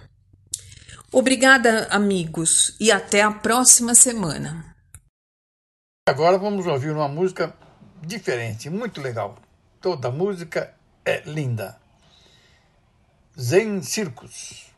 Obrigada, 1.11 1.85
amigos, 1.91 2.77
e 2.79 2.93
até 2.93 3.23
a 3.23 3.31
próxima 3.31 3.93
semana. 3.93 4.76
Agora 6.07 6.37
vamos 6.37 6.65
ouvir 6.65 6.91
uma 6.91 7.09
música 7.09 7.53
diferente, 8.01 8.69
muito 8.69 9.01
legal. 9.01 9.35
Toda 9.81 10.09
música 10.09 10.73
é 11.03 11.21
linda. 11.25 11.77
Zen 13.37 13.81
Circus. 13.81 14.71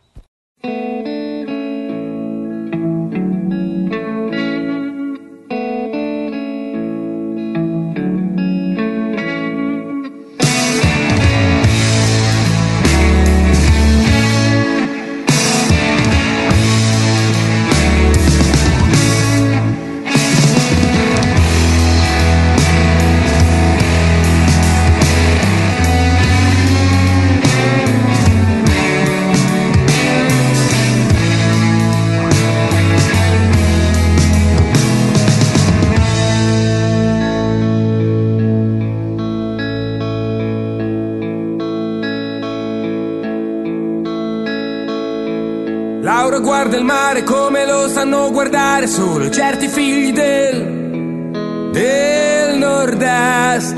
Laura 46.30 46.46
guarda 46.46 46.78
il 46.78 46.84
mare 46.84 47.24
come 47.24 47.66
lo 47.66 47.88
sanno 47.88 48.30
guardare 48.30 48.86
solo 48.86 49.32
certi 49.32 49.68
figli 49.68 50.12
del, 50.12 51.72
del 51.72 52.56
nord-est. 52.56 53.76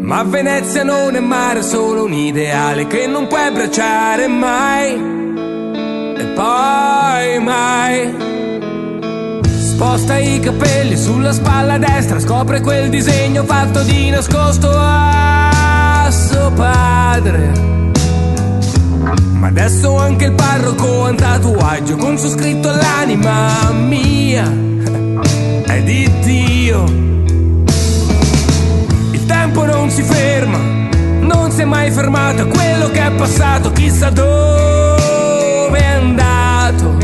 Ma 0.00 0.24
Venezia 0.24 0.82
non 0.82 1.14
è 1.14 1.20
mare, 1.20 1.60
è 1.60 1.62
solo 1.62 2.06
un 2.06 2.12
ideale 2.12 2.88
che 2.88 3.06
non 3.06 3.28
puoi 3.28 3.42
abbracciare 3.42 4.26
mai. 4.26 4.94
E 6.16 6.24
poi 6.34 7.38
mai. 7.38 8.16
Sposta 9.44 10.18
i 10.18 10.40
capelli 10.40 10.96
sulla 10.96 11.30
spalla 11.30 11.78
destra, 11.78 12.18
scopre 12.18 12.60
quel 12.60 12.88
disegno 12.88 13.44
fatto 13.44 13.80
di 13.84 14.10
nascosto 14.10 14.68
a 14.74 16.08
suo 16.10 16.50
padre. 16.50 17.97
Ma 19.38 19.46
adesso 19.46 19.96
anche 19.96 20.24
il 20.24 20.32
parroco 20.32 21.04
ha 21.04 21.10
un 21.10 21.16
tatuaggio 21.16 21.96
con 21.96 22.18
su 22.18 22.28
scritto 22.28 22.70
l'anima 22.70 23.70
mia 23.70 24.42
è 25.64 25.82
di 25.82 26.10
Dio. 26.24 26.84
Il 29.12 29.26
tempo 29.26 29.64
non 29.64 29.90
si 29.90 30.02
ferma, 30.02 30.58
non 31.20 31.52
si 31.52 31.60
è 31.60 31.64
mai 31.64 31.90
fermato, 31.92 32.48
quello 32.48 32.90
che 32.90 33.06
è 33.06 33.12
passato, 33.12 33.70
chissà 33.72 34.10
dove 34.10 35.78
è 35.78 35.86
andato. 35.86 36.96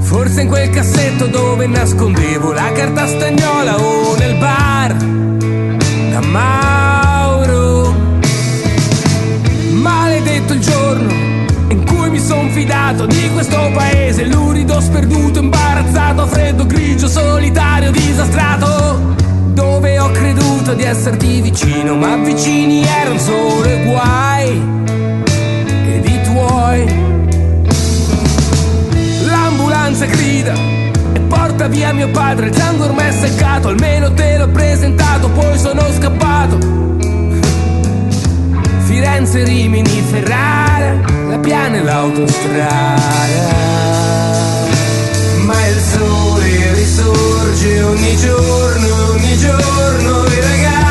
Forse 0.00 0.40
in 0.40 0.48
quel 0.48 0.70
cassetto 0.70 1.26
dove 1.26 1.66
nascondevo 1.66 2.52
la 2.52 2.72
carta 2.72 3.06
stagnola 3.06 3.76
o 3.76 4.16
nel 4.16 4.36
bar 4.36 4.94
da 4.94 6.20
Mauro. 6.20 6.77
Il 10.58 10.64
giorno 10.64 11.12
in 11.68 11.84
cui 11.84 12.10
mi 12.10 12.18
son 12.18 12.50
fidato 12.50 13.06
di 13.06 13.30
questo 13.32 13.70
paese, 13.74 14.24
lurido, 14.24 14.80
sperduto, 14.80 15.38
imbarazzato, 15.38 16.26
freddo, 16.26 16.66
grigio, 16.66 17.08
solitario, 17.08 17.90
disastrato. 17.90 19.16
Dove 19.52 19.98
ho 19.98 20.10
creduto 20.10 20.74
di 20.74 20.82
esserti 20.84 21.40
vicino, 21.40 21.94
ma 21.96 22.16
vicini 22.16 22.82
erano 22.82 23.18
solo 23.18 23.68
i 23.68 23.84
guai 23.84 24.62
ed 25.86 26.04
i 26.04 26.22
tuoi. 26.22 26.86
L'ambulanza 29.26 30.06
grida 30.06 30.54
e 31.12 31.20
porta 31.20 31.66
via 31.66 31.92
mio 31.92 32.08
padre, 32.10 32.46
il 32.46 32.54
sangue 32.54 32.86
ormai 32.86 33.08
è 33.08 33.12
seccato, 33.12 33.68
almeno 33.68 34.12
te 34.14 34.38
l'ho 34.38 34.48
presentato, 34.48 35.28
poi 35.30 35.58
sono 35.58 35.82
scappato. 35.98 36.87
Firenze, 38.98 39.44
Rimini, 39.44 40.02
Ferrara, 40.10 40.98
la 41.28 41.38
piana 41.38 41.76
e 41.76 41.82
l'autostrada. 41.84 42.96
Ma 45.44 45.66
il 45.68 45.80
sole 45.80 46.74
risorge 46.74 47.80
ogni 47.82 48.16
giorno, 48.16 49.10
ogni 49.12 49.36
giorno 49.36 50.24
i 50.24 50.40
ragazzi 50.40 50.87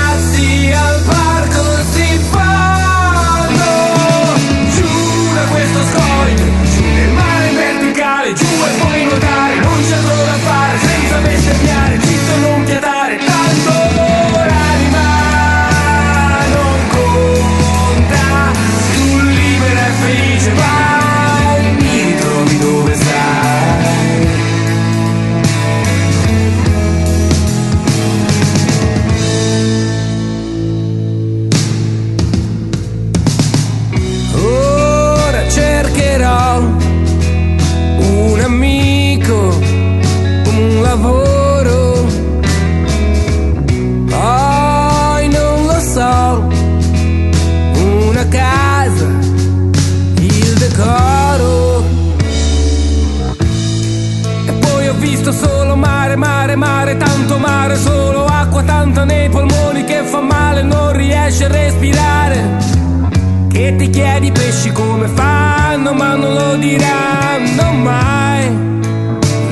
diranno 66.57 67.71
mai. 67.71 68.49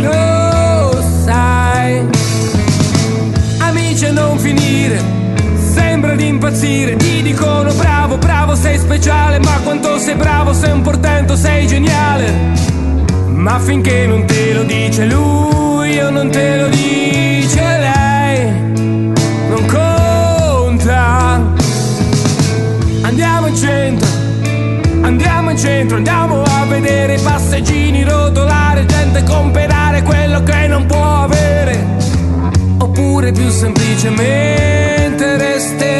Lo 0.01 1.03
sai. 1.23 2.05
Amici 3.59 4.05
a 4.05 4.11
non 4.11 4.37
finire, 4.37 5.01
sembra 5.73 6.15
di 6.15 6.27
impazzire. 6.27 6.95
Ti 6.95 7.21
dicono 7.21 7.73
bravo, 7.73 8.17
bravo, 8.17 8.55
sei 8.55 8.77
speciale. 8.77 9.39
Ma 9.39 9.59
quanto 9.63 9.97
sei 9.99 10.15
bravo, 10.15 10.53
sei 10.53 10.71
un 10.71 10.81
portento, 10.81 11.35
sei 11.35 11.67
geniale. 11.67 12.33
Ma 13.27 13.59
finché 13.59 14.07
non 14.07 14.25
te 14.25 14.53
lo 14.53 14.63
dice 14.63 15.05
lui 15.05 15.99
o 15.99 16.09
non 16.09 16.29
te 16.29 16.57
lo 16.57 16.67
dice 16.67 17.61
lei, 17.61 18.51
non 19.49 19.65
conta. 19.67 21.43
Andiamo 23.01 23.47
in 23.47 23.55
centro, 23.55 24.07
andiamo 25.01 25.51
in 25.51 25.57
centro, 25.57 25.97
andiamo 25.97 26.44
vedere 27.05 27.19
passeggini 27.21 28.03
rotolare, 28.03 28.85
gente 28.85 29.23
comprare 29.23 30.01
quello 30.01 30.41
che 30.41 30.67
non 30.67 30.85
può 30.87 31.21
avere. 31.23 31.85
Oppure 32.79 33.31
più 33.31 33.47
semplicemente 33.49 35.37
resteremo 35.37 35.94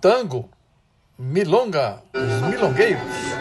tango, 0.00 0.48
milonga, 1.18 2.02
os 2.14 2.48
milongueiros. 2.48 3.37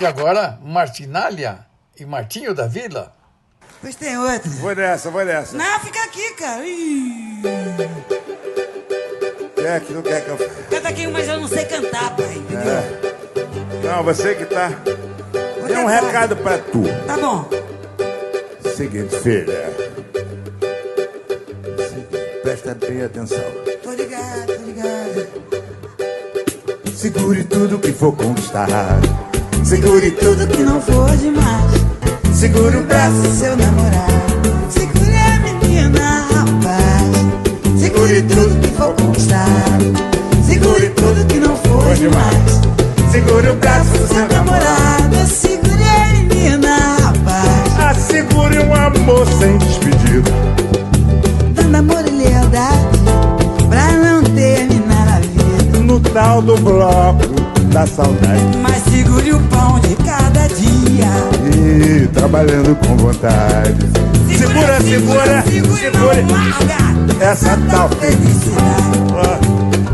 E 0.00 0.06
agora, 0.06 0.58
Martinalha 0.62 1.58
e 1.98 2.06
Martinho 2.06 2.54
da 2.54 2.66
Vila. 2.66 3.12
Pois 3.82 3.94
tem 3.94 4.16
outro. 4.16 4.50
Vou 4.52 4.74
nessa, 4.74 5.10
vou 5.10 5.24
nessa. 5.24 5.56
Não, 5.56 5.80
fica 5.80 6.02
aqui, 6.04 6.34
cara. 6.34 6.66
Ih. 6.66 7.42
Quer 9.54 9.80
que 9.82 9.92
não 9.92 10.02
quer 10.02 10.24
que 10.24 10.30
eu. 10.30 10.38
Canta 10.70 10.88
aqui, 10.88 11.06
mas 11.06 11.28
eu 11.28 11.38
não 11.40 11.48
sei 11.48 11.64
cantar, 11.66 12.16
pai. 12.16 12.34
Entendeu? 12.34 12.72
É. 12.72 13.86
Não, 13.86 14.02
você 14.02 14.34
que 14.34 14.46
tá. 14.46 14.68
Vou 15.58 15.68
Tem 15.68 15.76
um 15.78 15.86
tentar. 15.86 16.00
recado 16.00 16.36
pra 16.36 16.58
tu. 16.58 16.82
Tá 17.06 17.16
bom. 17.18 17.48
Seguinte, 18.74 19.14
filha. 19.18 19.70
Presta 22.42 22.74
bem 22.74 23.02
atenção. 23.02 23.38
Tô 23.82 23.92
ligado, 23.92 24.46
tô 24.46 24.62
ligado. 24.62 25.28
Segure 26.94 27.44
tudo 27.44 27.78
que 27.78 27.92
for 27.92 28.16
conquistar. 28.16 28.66
Segure 29.70 30.10
tudo 30.10 30.48
que 30.48 30.64
não 30.64 30.80
for 30.80 31.16
demais. 31.16 31.70
Segure 32.34 32.76
o 32.76 32.82
braço. 32.82 33.14
Braço 33.20 33.36
seu 33.36 33.56
namorado. 33.56 34.10
Segure 34.68 35.14
a 35.14 35.38
menina, 35.38 36.26
rapaz. 36.34 37.80
Segure 37.80 38.20
tudo 38.22 38.60
que 38.60 38.66
for 38.76 38.92
conquistar. 38.94 39.46
Segure 40.44 40.88
tudo 40.88 41.24
que 41.24 41.38
não 41.38 41.54
for 41.54 41.94
demais. 41.94 42.60
Segure 43.12 43.48
o 43.48 43.54
braço 43.54 43.90
do 43.90 44.08
seu 44.08 44.26
namorado. 44.26 44.64
Namorado, 44.64 45.26
segure 45.28 45.84
a 45.84 46.14
menina, 46.14 46.76
rapaz. 47.02 47.96
Assegure 47.96 48.58
um 48.58 48.74
amor 48.74 49.24
sem 49.38 49.56
despedida. 49.58 50.32
Dando 51.54 51.76
amor 51.76 52.04
e 52.08 52.10
lealdade 52.10 52.98
pra 53.68 53.92
não 53.92 54.24
terminar 54.24 55.08
a 55.16 55.20
vida. 55.20 55.78
No 55.78 56.00
tal 56.00 56.42
do 56.42 56.56
bloco 56.56 57.39
da 57.70 57.86
saudade. 57.86 58.58
Mas 58.62 58.82
segure 58.84 59.32
o 59.32 59.40
pão 59.42 59.78
de 59.80 59.94
cada 59.96 60.46
dia. 60.48 61.06
E 61.56 62.06
trabalhando 62.08 62.76
com 62.76 62.96
vontade. 62.96 63.86
Segura, 64.28 64.80
segura, 64.80 65.42
segura, 65.42 65.76
segure. 65.78 65.92
não 65.92 66.06
larga 66.06 67.24
Essa 67.24 67.58
tal 67.70 67.88
felicidade. 67.90 69.00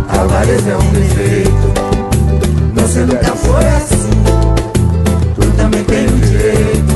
Avareza 0.08 0.70
é 0.70 0.76
um 0.76 0.90
defeito. 0.92 1.50
Você 2.74 3.00
nunca 3.00 3.36
foi 3.36 3.66
assim. 3.68 4.10
Tu 5.34 5.46
também 5.56 5.84
tem 5.84 6.06
o 6.06 6.18
direito 6.18 6.94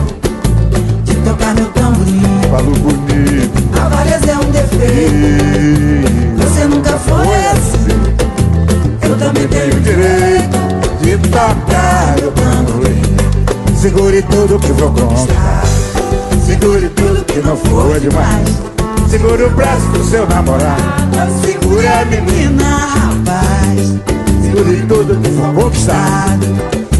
de 1.04 1.14
tocar 1.16 1.54
meu 1.54 1.66
tamborim. 1.66 2.22
Falo 2.50 2.72
bonito. 2.72 3.78
Avareza 3.78 4.30
é 4.30 4.36
um 4.36 4.50
defeito. 4.50 6.10
Você 6.38 6.64
nunca 6.64 6.92
foi 6.92 7.46
assim. 7.46 7.70
Eu 9.02 9.16
também 9.18 9.46
tenho 9.48 9.76
o 9.76 9.80
direito 9.80 9.89
tocar 11.30 12.16
meu 12.20 12.32
tamborim. 12.32 13.02
Segure 13.76 14.22
tudo 14.22 14.58
que 14.58 14.72
vou 14.72 14.90
conquistar. 14.90 15.62
Segure 16.44 16.88
tudo 16.90 17.24
que 17.24 17.40
não 17.40 17.56
for 17.56 17.98
demais. 18.00 18.48
Segure 19.08 19.44
o 19.44 19.50
braço 19.50 19.86
do 19.88 20.04
seu 20.04 20.26
namorado. 20.28 20.80
Segure 21.44 21.86
a 21.86 22.04
menina, 22.04 22.64
rapaz. 22.64 23.94
Segure 24.42 24.82
tudo 24.88 25.20
que 25.20 25.30
for 25.30 25.54
conquistar. 25.54 26.38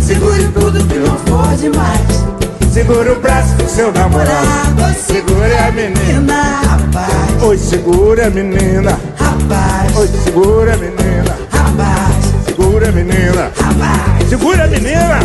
Segure 0.01 0.45
tudo 0.55 0.85
que 0.87 0.99
não 0.99 1.17
for 1.19 1.57
demais. 1.57 2.31
Segure 2.73 3.11
o 3.11 3.21
braço 3.21 3.55
do 3.57 3.69
seu 3.69 3.93
namorado. 3.93 4.95
Segure 5.07 5.57
a 5.57 5.73
menina. 5.73 6.01
menina, 6.05 6.61
rapaz. 6.69 7.43
Oi, 7.43 7.59
segura 7.59 8.27
a 8.27 8.31
menina. 8.31 8.99
Rapaz, 9.19 9.97
Oi, 9.97 10.09
segura 10.25 10.75
a 10.75 10.77
menina. 10.77 11.37
rapaz, 11.51 12.45
Segura 12.47 12.89
a 12.89 12.93
menina. 12.93 13.51
rapaz, 13.57 14.20
Segura 14.31 14.63
a 14.63 14.67
menina. 14.69 15.19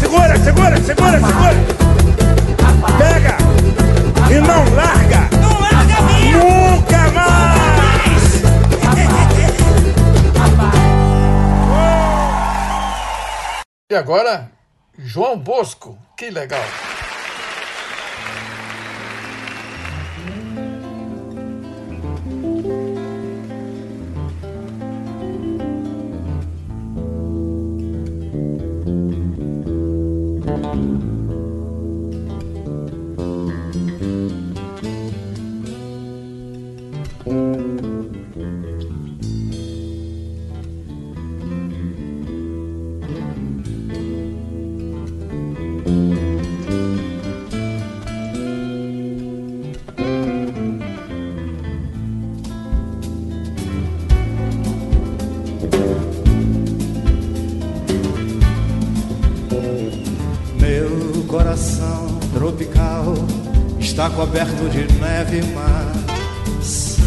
Segura, 0.00 0.36
segura, 0.40 0.76
segura, 0.82 1.20
segura. 1.20 1.54
Pega. 2.98 3.36
E 4.28 4.40
não 4.40 4.74
larga. 4.74 5.28
Não 5.40 5.60
larga 5.60 6.02
mesmo. 6.02 6.42
Nunca 6.42 7.10
mais. 7.12 8.42
E 13.88 13.94
agora, 13.94 14.50
João 14.98 15.38
Bosco. 15.38 15.96
Que 16.16 16.28
legal. 16.28 16.64
Coração 61.28 62.18
tropical 62.32 63.14
está 63.78 64.08
coberto 64.08 64.68
de 64.70 64.90
neve, 64.94 65.42
mas 65.54 66.98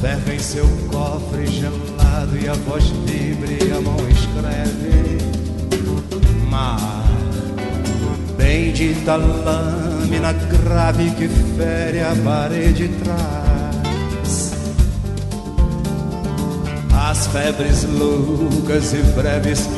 ferve 0.00 0.34
em 0.34 0.38
seu 0.38 0.66
cofre 0.90 1.46
gelado 1.46 2.38
e 2.42 2.48
a 2.48 2.54
voz 2.54 2.84
vibra 2.84 3.52
e 3.52 3.70
a 3.70 3.80
mão 3.82 3.98
escreve. 4.08 5.18
Mar, 6.48 7.04
bendita 8.36 9.16
lâmina 9.16 10.32
grave 10.32 11.10
que 11.10 11.28
fere 11.28 12.00
a 12.00 12.16
parede 12.24 12.88
trás. 13.04 14.54
As 17.10 17.26
febres 17.26 17.84
loucas 17.84 18.94
e 18.94 19.02
breves 19.14 19.68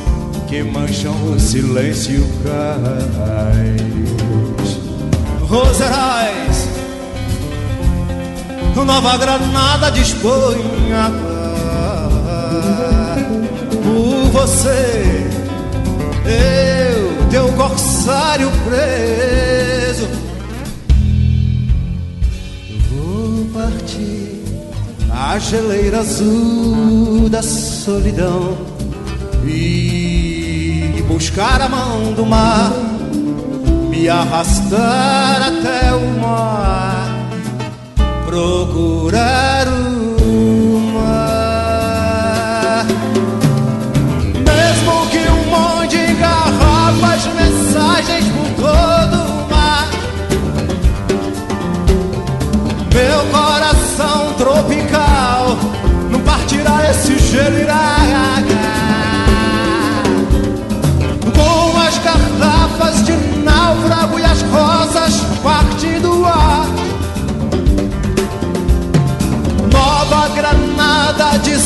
que 0.53 0.63
mancham 0.63 1.15
o 1.33 1.41
silêncio 1.41 2.29
cais. 2.45 3.81
Roserais, 5.49 6.69
Nova 8.85 9.17
Granada 9.17 9.91
disponha 9.91 11.11
por 13.83 14.31
você. 14.31 15.27
Eu, 16.27 17.31
teu 17.31 17.51
corsário 17.55 18.53
preso, 18.67 20.07
vou 22.91 23.47
partir 23.55 24.43
a 25.11 25.39
geleira 25.39 26.01
azul 26.01 27.31
da 27.31 27.43
solidão 27.43 28.59
buscar 31.33 31.63
a 31.63 31.69
mão 31.69 32.13
do 32.13 32.27
mar, 32.27 32.71
me 33.89 34.07
arrastar 34.07 35.41
até 35.41 35.95
o 35.95 36.21
mar, 36.21 37.09
procurar 38.27 39.67
o 39.67 40.93
mar. 40.93 42.85
Mesmo 44.45 45.07
que 45.11 45.27
um 45.31 45.45
monte 45.49 45.97
de 45.97 46.15
garrafas, 46.17 47.27
mensagens 47.35 48.27
por 48.27 48.49
todo 48.67 49.17
o 49.17 49.51
mar, 49.51 49.89
meu 52.93 53.25
coração 53.33 54.35
tropical 54.35 55.57
não 56.11 56.21
partirá 56.21 56.91
esse 56.91 57.19
gelo 57.19 57.59
irá. 57.59 58.02
Náufrago 63.73 64.19
e 64.19 64.25
as 64.25 64.43
rosas 64.43 65.21
partindo 65.43 66.21
o 66.21 66.27
ar. 66.27 66.67
Nova 69.73 70.29
Granada 70.29 71.39
de 71.39 71.57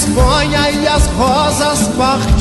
e 0.70 0.86
as 0.86 1.06
rosas 1.06 1.88
partindo 1.96 2.35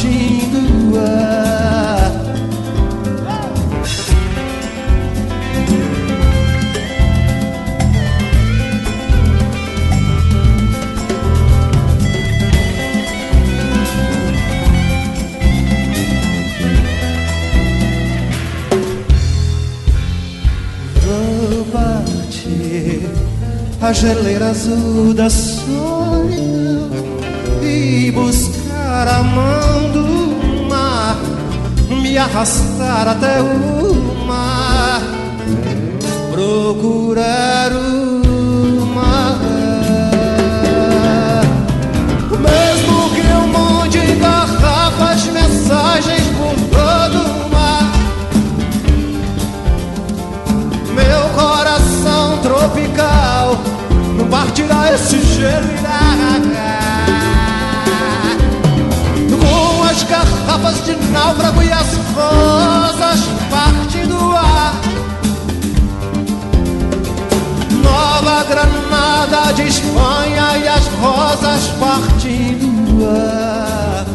a 23.86 23.94
geleira 23.94 24.48
azul 24.48 25.14
da 25.14 25.30
solidão 25.30 26.90
e 27.62 28.12
buscar 28.12 29.08
a 29.08 29.22
mão 29.22 29.92
do 29.92 30.68
mar, 30.68 31.16
me 32.02 32.18
arrastar 32.18 33.08
até 33.10 33.42
o 33.44 34.26
mar, 34.26 35.02
procurar 36.32 37.72
o 37.74 38.15
partirá 54.56 54.94
esse 54.94 55.20
gelo. 55.20 55.68
Com 59.42 59.84
as 59.84 60.04
garrafas 60.04 60.86
de 60.86 60.96
náufrago 61.12 61.62
e 61.62 61.72
as 61.72 61.94
rosas 62.16 63.20
partindo 63.50 64.18
do 64.18 64.32
ar. 64.32 64.74
Nova 67.84 68.44
Granada 68.46 69.54
de 69.54 69.68
Espanha 69.68 70.58
e 70.58 70.68
as 70.68 70.88
rosas 70.88 71.68
partindo 71.80 72.86
do 72.86 73.06
ar. 73.10 74.06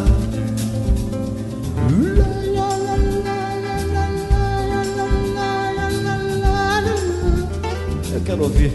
Eu 8.13 8.21
quero 8.21 8.43
ouvir. 8.43 8.71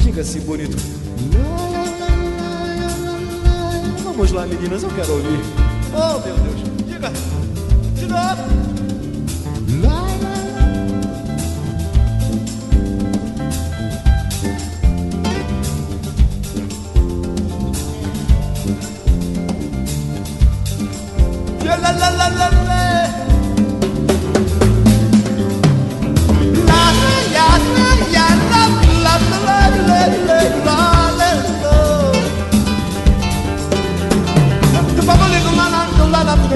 Diga 0.00 0.20
assim 0.20 0.40
bonito. 0.40 0.95
Vamos 4.26 4.42
lá, 4.42 4.46
meninas, 4.46 4.82
eu 4.82 4.90
quero 4.90 5.12
ouvir. 5.12 5.38
Oh, 5.94 6.18
meu 6.18 6.34
Deus. 6.34 6.60
Diga. 6.84 7.12
De 7.94 8.06
novo. 8.08 8.42
La 21.64 21.76
la 21.76 21.92
la 21.92 22.28
la. 22.28 22.50
La 22.50 22.65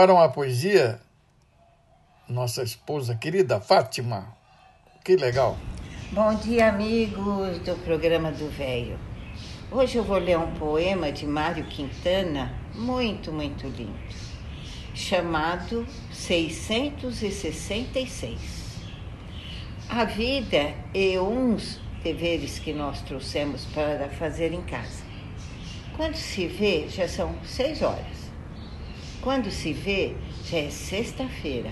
Agora 0.00 0.14
uma 0.14 0.30
poesia, 0.30 0.98
nossa 2.26 2.62
esposa 2.62 3.14
querida 3.14 3.60
Fátima. 3.60 4.34
Que 5.04 5.14
legal. 5.14 5.58
Bom 6.10 6.34
dia, 6.36 6.70
amigos 6.70 7.58
do 7.58 7.74
programa 7.84 8.32
do 8.32 8.48
Velho. 8.48 8.98
Hoje 9.70 9.98
eu 9.98 10.02
vou 10.02 10.16
ler 10.16 10.38
um 10.38 10.54
poema 10.54 11.12
de 11.12 11.26
Mário 11.26 11.66
Quintana, 11.66 12.50
muito, 12.74 13.30
muito 13.30 13.66
lindo, 13.66 13.92
chamado 14.94 15.86
666. 16.10 18.78
A 19.86 20.06
vida 20.06 20.72
e 20.94 21.18
uns 21.18 21.78
deveres 22.02 22.58
que 22.58 22.72
nós 22.72 23.02
trouxemos 23.02 23.66
para 23.66 24.08
fazer 24.08 24.54
em 24.54 24.62
casa. 24.62 25.04
Quando 25.94 26.14
se 26.14 26.46
vê, 26.46 26.88
já 26.88 27.06
são 27.06 27.34
seis 27.44 27.82
horas. 27.82 28.29
Quando 29.22 29.50
se 29.50 29.74
vê, 29.74 30.14
já 30.46 30.56
é 30.56 30.70
sexta-feira. 30.70 31.70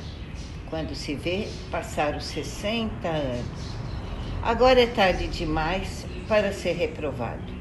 Quando 0.68 0.94
se 0.94 1.14
vê, 1.14 1.48
passaram 1.70 2.20
60 2.20 3.08
anos. 3.08 3.78
Agora 4.42 4.82
é 4.82 4.86
tarde 4.86 5.26
demais 5.28 6.04
para 6.28 6.52
ser 6.52 6.72
reprovado. 6.72 7.58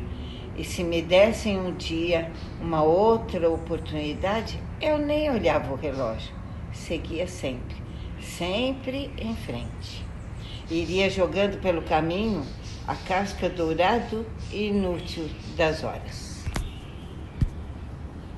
E 0.58 0.66
se 0.66 0.84
me 0.84 1.02
dessem 1.02 1.58
um 1.58 1.74
dia 1.74 2.30
uma 2.60 2.84
outra 2.84 3.50
oportunidade, 3.50 4.60
eu 4.82 4.98
nem 4.98 5.32
olhava 5.32 5.72
o 5.72 5.78
relógio. 5.78 6.36
Seguia 6.74 7.26
sempre, 7.26 7.78
sempre 8.20 9.10
em 9.18 9.38
frente. 9.38 10.06
Iria 10.70 11.10
jogando 11.10 11.62
pelo 11.62 11.82
caminho 11.82 12.46
a 12.86 12.94
casca 12.94 13.48
dourado 13.48 14.26
e 14.52 14.68
inútil 14.68 15.30
das 15.56 15.82
horas. 15.82 16.27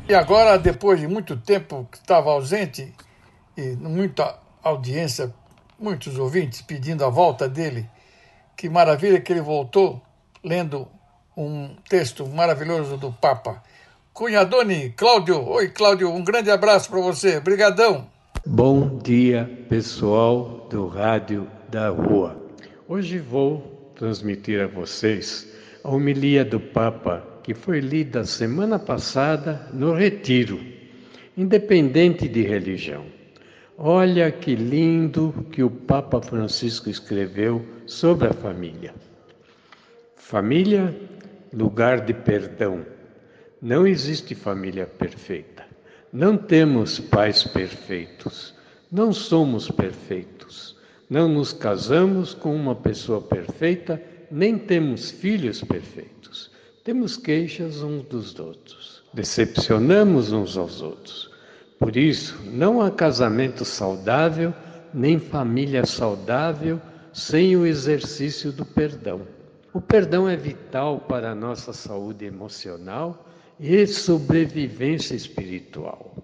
E 0.10 0.16
agora, 0.16 0.58
depois 0.58 1.00
de 1.00 1.08
muito 1.08 1.38
tempo 1.38 1.88
que 1.92 2.00
estava 2.00 2.32
ausente, 2.32 2.92
e 3.56 3.76
muita 3.76 4.40
audiência, 4.64 5.32
muitos 5.80 6.18
ouvintes 6.18 6.64
pedindo 6.64 7.06
a 7.06 7.10
volta 7.10 7.48
dele, 7.48 7.88
que 8.58 8.68
maravilha 8.68 9.22
que 9.22 9.32
ele 9.32 9.42
voltou 9.42 10.02
lendo 10.44 10.88
um 11.38 11.76
texto 11.88 12.26
maravilhoso 12.26 12.98
do 12.98 13.12
Papa. 13.12 13.62
Cunhadoni, 14.12 14.90
Cláudio, 14.98 15.48
oi 15.48 15.70
Cláudio, 15.70 16.12
um 16.12 16.24
grande 16.24 16.50
abraço 16.50 16.90
para 16.90 17.02
você, 17.02 17.40
brigadão. 17.40 18.08
Bom 18.44 18.98
dia, 18.98 19.48
pessoal 19.70 20.66
do 20.72 20.88
Rádio 20.88 21.48
da 21.70 21.90
Rua. 21.90 22.36
Hoje 22.88 23.20
vou 23.20 23.92
transmitir 23.96 24.60
a 24.60 24.66
vocês 24.66 25.48
a 25.84 25.90
homilia 25.90 26.44
do 26.44 26.60
Papa 26.60 27.24
que 27.50 27.56
foi 27.56 27.80
lida 27.80 28.24
semana 28.26 28.78
passada 28.78 29.68
no 29.74 29.92
Retiro, 29.92 30.64
independente 31.36 32.28
de 32.28 32.44
religião. 32.44 33.08
Olha 33.76 34.32
que 34.32 34.54
lindo 34.54 35.34
que 35.52 35.64
o 35.64 35.70
Papa 35.72 36.22
Francisco 36.22 36.92
escreveu 36.92 37.66
sobre 37.88 38.28
a 38.28 38.34
família. 38.34 38.94
Família, 40.16 40.96
lugar 41.52 42.02
de 42.02 42.14
perdão. 42.14 42.86
Não 43.60 43.88
existe 43.88 44.36
família 44.36 44.86
perfeita. 44.86 45.66
Não 46.14 46.38
temos 46.38 47.00
pais 47.00 47.44
perfeitos. 47.46 48.54
Não 48.92 49.12
somos 49.12 49.72
perfeitos. 49.72 50.78
Não 51.10 51.28
nos 51.28 51.52
casamos 51.52 52.36
com 52.36 52.56
uma 52.56 52.76
pessoa 52.76 53.20
perfeita, 53.20 54.00
nem 54.30 54.56
temos 54.56 55.10
filhos 55.10 55.64
perfeitos. 55.64 56.19
Temos 56.90 57.18
queixas 57.18 57.84
uns 57.84 58.02
dos 58.06 58.40
outros, 58.40 59.04
decepcionamos 59.14 60.32
uns 60.32 60.58
aos 60.58 60.82
outros. 60.82 61.30
Por 61.78 61.96
isso, 61.96 62.36
não 62.46 62.82
há 62.82 62.90
casamento 62.90 63.64
saudável, 63.64 64.52
nem 64.92 65.20
família 65.20 65.86
saudável 65.86 66.82
sem 67.14 67.56
o 67.56 67.64
exercício 67.64 68.52
do 68.52 68.66
perdão. 68.66 69.22
O 69.72 69.80
perdão 69.80 70.28
é 70.28 70.36
vital 70.36 71.02
para 71.02 71.30
a 71.30 71.36
nossa 71.36 71.74
saúde 71.74 72.26
emocional 72.26 73.24
e 73.60 73.86
sobrevivência 73.86 75.14
espiritual. 75.14 76.16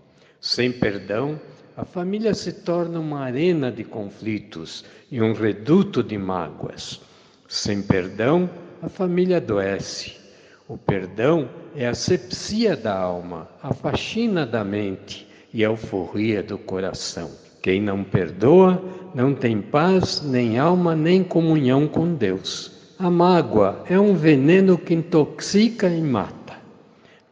Sem 0.42 0.72
perdão, 0.72 1.40
a 1.78 1.86
família 1.86 2.34
se 2.34 2.52
torna 2.52 3.00
uma 3.00 3.20
arena 3.20 3.72
de 3.72 3.84
conflitos 3.84 4.84
e 5.12 5.22
um 5.22 5.34
reduto 5.34 6.02
de 6.02 6.18
mágoas. 6.18 7.02
Sem 7.48 7.84
perdão, 7.84 8.50
a 8.82 8.90
família 8.90 9.38
adoece. 9.38 10.25
O 10.68 10.76
perdão 10.80 11.48
é 11.76 11.86
a 11.86 11.94
sepsia 11.94 12.76
da 12.76 12.98
alma, 12.98 13.48
a 13.62 13.72
faxina 13.72 14.48
da 14.48 14.64
mente 14.64 15.28
e 15.54 15.64
a 15.64 15.68
euforia 15.68 16.42
do 16.42 16.58
coração. 16.58 17.30
Quem 17.62 17.80
não 17.80 18.04
perdoa 18.04 18.84
não 19.14 19.36
tem 19.36 19.62
paz, 19.62 20.24
nem 20.26 20.58
alma, 20.58 20.96
nem 20.96 21.24
comunhão 21.24 21.88
com 21.88 22.16
Deus. 22.16 22.72
A 22.98 23.12
mágoa 23.12 23.84
é 23.88 24.00
um 24.00 24.16
veneno 24.16 24.76
que 24.76 24.96
intoxica 24.96 25.88
e 25.88 26.02
mata. 26.02 26.56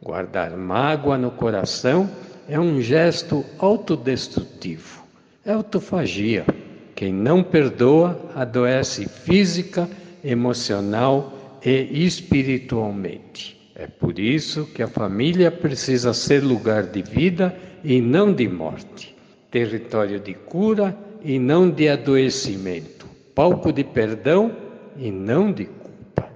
Guardar 0.00 0.56
mágoa 0.56 1.18
no 1.18 1.32
coração 1.32 2.08
é 2.48 2.60
um 2.60 2.80
gesto 2.80 3.44
autodestrutivo. 3.58 5.02
É 5.44 5.52
autofagia. 5.52 6.46
Quem 6.94 7.12
não 7.12 7.42
perdoa 7.42 8.16
adoece 8.36 9.08
física, 9.08 9.88
emocional 10.22 11.33
e 11.64 12.04
espiritualmente. 12.04 13.72
É 13.74 13.86
por 13.86 14.18
isso 14.18 14.66
que 14.66 14.82
a 14.82 14.88
família 14.88 15.50
precisa 15.50 16.12
ser 16.12 16.44
lugar 16.44 16.84
de 16.84 17.02
vida 17.02 17.56
e 17.82 18.00
não 18.00 18.32
de 18.32 18.46
morte, 18.46 19.16
território 19.50 20.20
de 20.20 20.34
cura 20.34 20.96
e 21.22 21.38
não 21.38 21.70
de 21.70 21.88
adoecimento, 21.88 23.06
palco 23.34 23.72
de 23.72 23.82
perdão 23.82 24.54
e 24.96 25.10
não 25.10 25.52
de 25.52 25.64
culpa. 25.64 26.28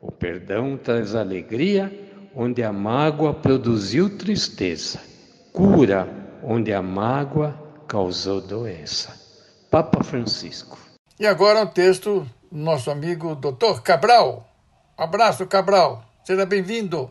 O 0.00 0.12
perdão 0.12 0.76
traz 0.76 1.14
alegria 1.14 1.92
onde 2.34 2.62
a 2.62 2.72
mágoa 2.72 3.32
produziu 3.32 4.16
tristeza, 4.16 5.00
cura 5.52 6.08
onde 6.42 6.72
a 6.72 6.82
mágoa 6.82 7.58
causou 7.88 8.40
doença. 8.40 9.14
Papa 9.70 10.04
Francisco. 10.04 10.78
E 11.18 11.26
agora 11.26 11.62
o 11.62 11.66
texto 11.66 12.26
do 12.52 12.58
nosso 12.58 12.90
amigo 12.90 13.34
Dr. 13.34 13.80
Cabral. 13.82 14.53
Abraço, 14.96 15.44
Cabral. 15.44 16.04
Seja 16.22 16.46
bem-vindo. 16.46 17.10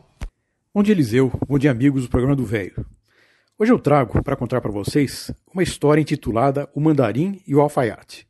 Dia, 0.82 0.94
Eliseu. 0.94 1.32
Dia, 1.60 1.70
amigos 1.70 2.04
do 2.04 2.10
programa 2.10 2.34
do 2.34 2.46
Velho. 2.46 2.86
Hoje 3.60 3.74
eu 3.74 3.78
trago 3.78 4.24
para 4.24 4.38
contar 4.38 4.62
para 4.62 4.72
vocês 4.72 5.30
uma 5.54 5.62
história 5.62 6.00
intitulada 6.00 6.70
O 6.74 6.80
Mandarim 6.80 7.42
e 7.46 7.54
o 7.54 7.60
Alfaiate. 7.60 8.26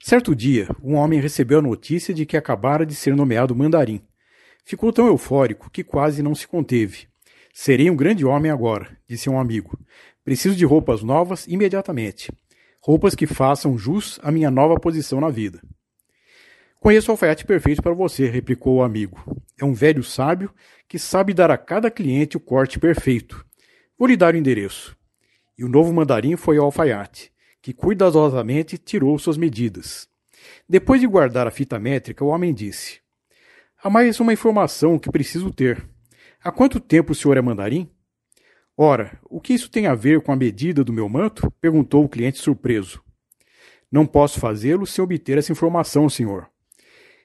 Certo 0.00 0.32
dia, 0.32 0.68
um 0.80 0.94
homem 0.94 1.20
recebeu 1.20 1.58
a 1.58 1.62
notícia 1.62 2.14
de 2.14 2.24
que 2.24 2.36
acabara 2.36 2.86
de 2.86 2.94
ser 2.94 3.16
nomeado 3.16 3.54
mandarim. 3.54 4.00
Ficou 4.64 4.92
tão 4.92 5.08
eufórico 5.08 5.68
que 5.68 5.82
quase 5.82 6.22
não 6.22 6.34
se 6.34 6.46
conteve. 6.46 7.08
Serei 7.52 7.90
um 7.90 7.96
grande 7.96 8.24
homem 8.24 8.50
agora, 8.50 8.96
disse 9.08 9.28
um 9.28 9.40
amigo. 9.40 9.76
Preciso 10.24 10.54
de 10.54 10.64
roupas 10.64 11.02
novas 11.02 11.48
imediatamente. 11.48 12.30
Roupas 12.80 13.16
que 13.16 13.26
façam 13.26 13.76
jus 13.76 14.20
à 14.22 14.30
minha 14.30 14.52
nova 14.52 14.78
posição 14.78 15.20
na 15.20 15.30
vida. 15.30 15.60
Conheço 16.82 17.10
o 17.10 17.12
alfaiate 17.12 17.46
perfeito 17.46 17.80
para 17.80 17.94
você, 17.94 18.28
replicou 18.28 18.78
o 18.78 18.82
amigo. 18.82 19.24
É 19.56 19.64
um 19.64 19.72
velho 19.72 20.02
sábio 20.02 20.52
que 20.88 20.98
sabe 20.98 21.32
dar 21.32 21.48
a 21.48 21.56
cada 21.56 21.88
cliente 21.92 22.36
o 22.36 22.40
corte 22.40 22.76
perfeito. 22.76 23.46
Vou 23.96 24.08
lhe 24.08 24.16
dar 24.16 24.34
o 24.34 24.36
endereço. 24.36 24.96
E 25.56 25.64
o 25.64 25.68
novo 25.68 25.92
mandarim 25.92 26.34
foi 26.34 26.58
ao 26.58 26.64
alfaiate, 26.64 27.30
que 27.62 27.72
cuidadosamente 27.72 28.76
tirou 28.76 29.16
suas 29.16 29.36
medidas. 29.36 30.08
Depois 30.68 31.00
de 31.00 31.06
guardar 31.06 31.46
a 31.46 31.52
fita 31.52 31.78
métrica, 31.78 32.24
o 32.24 32.28
homem 32.28 32.52
disse: 32.52 32.98
Há 33.80 33.88
mais 33.88 34.18
uma 34.18 34.32
informação 34.32 34.98
que 34.98 35.08
preciso 35.08 35.52
ter. 35.52 35.88
Há 36.42 36.50
quanto 36.50 36.80
tempo 36.80 37.12
o 37.12 37.14
senhor 37.14 37.36
é 37.36 37.40
mandarim? 37.40 37.88
Ora, 38.76 39.20
o 39.30 39.40
que 39.40 39.54
isso 39.54 39.70
tem 39.70 39.86
a 39.86 39.94
ver 39.94 40.20
com 40.20 40.32
a 40.32 40.36
medida 40.36 40.82
do 40.82 40.92
meu 40.92 41.08
manto? 41.08 41.48
perguntou 41.60 42.02
o 42.04 42.08
cliente 42.08 42.40
surpreso. 42.40 43.00
Não 43.88 44.04
posso 44.04 44.40
fazê-lo 44.40 44.84
sem 44.84 45.04
obter 45.04 45.38
essa 45.38 45.52
informação, 45.52 46.08
senhor. 46.08 46.50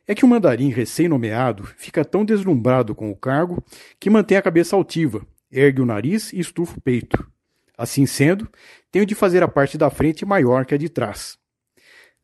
É 0.08 0.16
que 0.16 0.24
o 0.24 0.28
mandarim 0.28 0.70
recém-nomeado 0.70 1.66
fica 1.76 2.06
tão 2.06 2.24
deslumbrado 2.24 2.96
com 2.96 3.12
o 3.12 3.16
cargo 3.16 3.62
que 4.00 4.10
mantém 4.10 4.38
a 4.38 4.42
cabeça 4.42 4.74
altiva, 4.74 5.28
ergue 5.52 5.82
o 5.82 5.86
nariz 5.86 6.32
e 6.32 6.40
estufa 6.40 6.78
o 6.78 6.82
peito. 6.82 7.30
Assim 7.78 8.06
sendo, 8.06 8.50
tenho 8.90 9.06
de 9.06 9.14
fazer 9.14 9.44
a 9.44 9.50
parte 9.50 9.78
da 9.78 9.90
frente 9.90 10.26
maior 10.26 10.66
que 10.66 10.74
a 10.74 10.78
de 10.78 10.88
trás. 10.88 11.38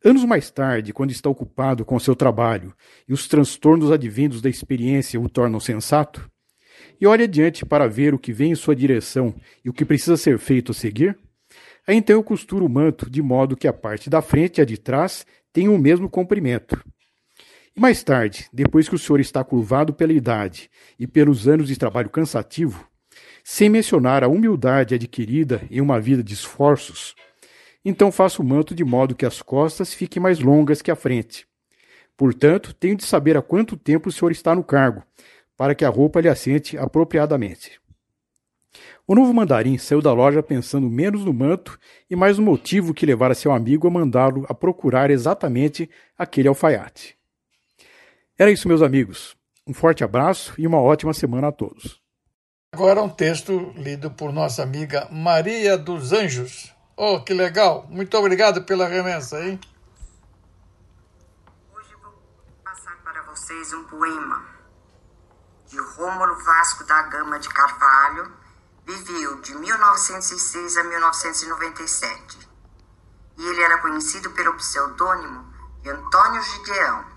Anos 0.04 0.24
mais 0.24 0.50
tarde, 0.50 0.94
quando 0.94 1.12
está 1.12 1.30
ocupado 1.30 1.84
com 1.84 2.00
seu 2.00 2.16
trabalho 2.16 2.74
e 3.08 3.14
os 3.14 3.28
transtornos 3.28 3.92
advindos 3.92 4.42
da 4.42 4.50
experiência 4.50 5.20
o 5.20 5.30
tornam 5.30 5.60
sensato, 5.60 6.30
e 7.00 7.06
olha 7.06 7.26
adiante 7.26 7.66
para 7.66 7.88
ver 7.88 8.14
o 8.14 8.20
que 8.20 8.32
vem 8.32 8.52
em 8.52 8.56
sua 8.56 8.76
direção 8.76 9.36
e 9.64 9.70
o 9.70 9.74
que 9.74 9.86
precisa 9.86 10.16
ser 10.16 10.40
feito 10.40 10.72
a 10.72 10.76
seguir, 10.76 11.18
aí 11.86 11.98
então 11.98 12.16
eu 12.16 12.24
costuro 12.24 12.66
o 12.66 12.70
manto 12.70 13.10
de 13.10 13.22
modo 13.22 13.58
que 13.58 13.68
a 13.68 13.74
parte 13.74 14.10
da 14.10 14.22
frente 14.22 14.58
e 14.58 14.62
a 14.62 14.66
de 14.66 14.78
trás 14.78 15.26
tenham 15.52 15.76
o 15.76 15.80
mesmo 15.80 16.10
comprimento. 16.10 16.82
E 17.76 17.80
mais 17.80 18.04
tarde, 18.04 18.48
depois 18.54 18.88
que 18.88 18.94
o 18.94 19.00
senhor 19.00 19.20
está 19.20 19.44
curvado 19.44 19.96
pela 19.96 20.14
idade 20.14 20.70
e 21.00 21.08
pelos 21.08 21.48
anos 21.48 21.68
de 21.68 21.76
trabalho 21.76 22.10
cansativo, 22.10 22.88
sem 23.44 23.68
mencionar 23.68 24.24
a 24.24 24.28
humildade 24.28 24.94
adquirida 24.94 25.68
em 25.72 25.82
uma 25.82 26.00
vida 26.00 26.24
de 26.24 26.36
esforços, 26.36 27.16
então 27.84 28.12
faça 28.12 28.42
o 28.42 28.46
manto 28.46 28.76
de 28.76 28.84
modo 28.84 29.16
que 29.16 29.26
as 29.26 29.42
costas 29.42 29.92
fiquem 29.92 30.22
mais 30.22 30.40
longas 30.40 30.84
que 30.84 30.92
a 30.92 30.96
frente. 30.96 31.48
Portanto, 32.16 32.76
tenho 32.76 32.96
de 32.96 33.06
saber 33.06 33.36
há 33.36 33.42
quanto 33.42 33.76
tempo 33.76 34.10
o 34.10 34.12
senhor 34.12 34.32
está 34.32 34.54
no 34.54 34.64
cargo, 34.64 35.04
para 35.58 35.74
que 35.74 35.84
a 35.84 35.90
roupa 35.90 36.22
lhe 36.22 36.30
assente 36.30 36.78
apropriadamente. 36.78 37.82
O 39.08 39.16
novo 39.16 39.34
mandarim 39.34 39.80
saiu 39.80 40.02
da 40.02 40.14
loja 40.14 40.44
pensando 40.44 40.88
menos 40.90 41.26
no 41.26 41.34
manto 41.34 41.78
e 42.08 42.16
mais 42.16 42.38
no 42.38 42.46
motivo 42.46 42.94
que 42.94 43.06
levara 43.06 43.34
seu 43.34 43.52
amigo 43.52 43.88
a 43.88 43.92
mandá-lo 43.92 44.46
a 44.48 44.54
procurar 44.54 45.10
exatamente 45.10 45.90
aquele 46.16 46.48
alfaiate. 46.48 47.18
Era 48.38 48.52
isso, 48.52 48.68
meus 48.68 48.82
amigos. 48.82 49.36
Um 49.68 49.74
forte 49.74 50.04
abraço 50.04 50.54
e 50.58 50.66
uma 50.66 50.82
ótima 50.82 51.14
semana 51.14 51.50
a 51.50 51.52
todos. 51.52 52.02
Agora 52.74 53.02
um 53.04 53.10
texto 53.10 53.72
lido 53.76 54.10
por 54.10 54.34
nossa 54.34 54.64
amiga 54.64 55.08
Maria 55.12 55.78
dos 55.78 56.12
Anjos. 56.12 56.74
Oh, 56.98 57.22
que 57.22 57.34
legal! 57.34 57.86
Muito 57.90 58.18
obrigado 58.18 58.64
pela 58.64 58.88
remessa, 58.88 59.40
hein? 59.40 59.60
Hoje 61.76 61.96
vou 62.02 62.14
passar 62.64 62.98
para 63.04 63.22
vocês 63.24 63.72
um 63.74 63.84
poema 63.84 64.44
de 65.68 65.80
Rômulo 65.80 66.36
Vasco 66.44 66.84
da 66.86 67.04
Gama 67.04 67.40
de 67.40 67.50
Carvalho, 67.50 68.34
Viveu 68.86 69.40
de 69.42 69.56
1906 69.56 70.78
a 70.78 70.84
1997 70.84 72.50
e 73.38 73.48
ele 73.48 73.62
era 73.62 73.78
conhecido 73.78 74.30
pelo 74.32 74.56
pseudônimo 74.56 75.46
de 75.82 75.90
Antônio 75.90 76.42
Gideão. 76.42 77.13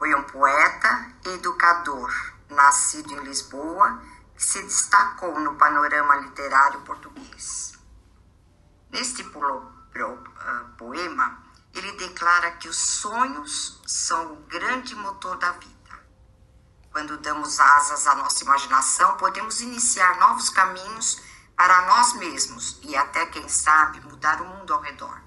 Foi 0.00 0.12
um 0.16 0.24
poeta 0.24 1.12
e 1.26 1.28
educador, 1.28 2.12
nascido 2.48 3.12
em 3.12 3.20
Lisboa, 3.22 4.02
que 4.34 4.42
se 4.42 4.60
destacou 4.62 5.38
no 5.38 5.54
panorama 5.54 6.16
literário 6.16 6.80
português. 6.80 7.78
Neste 8.90 9.22
ah, 9.22 10.64
poema, 10.76 11.44
ele 11.72 11.92
declara 11.92 12.50
que 12.52 12.68
os 12.68 12.76
sonhos 12.76 13.80
são 13.86 14.32
o 14.32 14.36
grande 14.46 14.96
motor 14.96 15.36
da 15.36 15.52
vida 15.52 15.80
quando 16.90 17.16
damos 17.18 17.60
asas 17.60 18.06
à 18.06 18.14
nossa 18.16 18.42
imaginação, 18.42 19.16
podemos 19.16 19.60
iniciar 19.60 20.18
novos 20.18 20.50
caminhos 20.50 21.22
para 21.56 21.86
nós 21.86 22.14
mesmos 22.14 22.80
e 22.82 22.96
até, 22.96 23.26
quem 23.26 23.48
sabe, 23.48 24.00
mudar 24.00 24.40
o 24.40 24.46
mundo 24.46 24.74
ao 24.74 24.80
redor. 24.80 25.22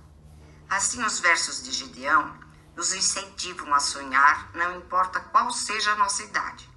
Assim, 0.70 1.04
os 1.04 1.20
versos 1.20 1.64
de 1.64 1.72
Gideão 1.72 2.43
nos 2.76 2.94
incentivam 2.94 3.74
a 3.74 3.80
sonhar, 3.80 4.52
não 4.54 4.78
importa 4.78 5.20
qual 5.20 5.52
seja 5.52 5.92
a 5.92 5.96
nossa 5.96 6.24
idade, 6.24 6.70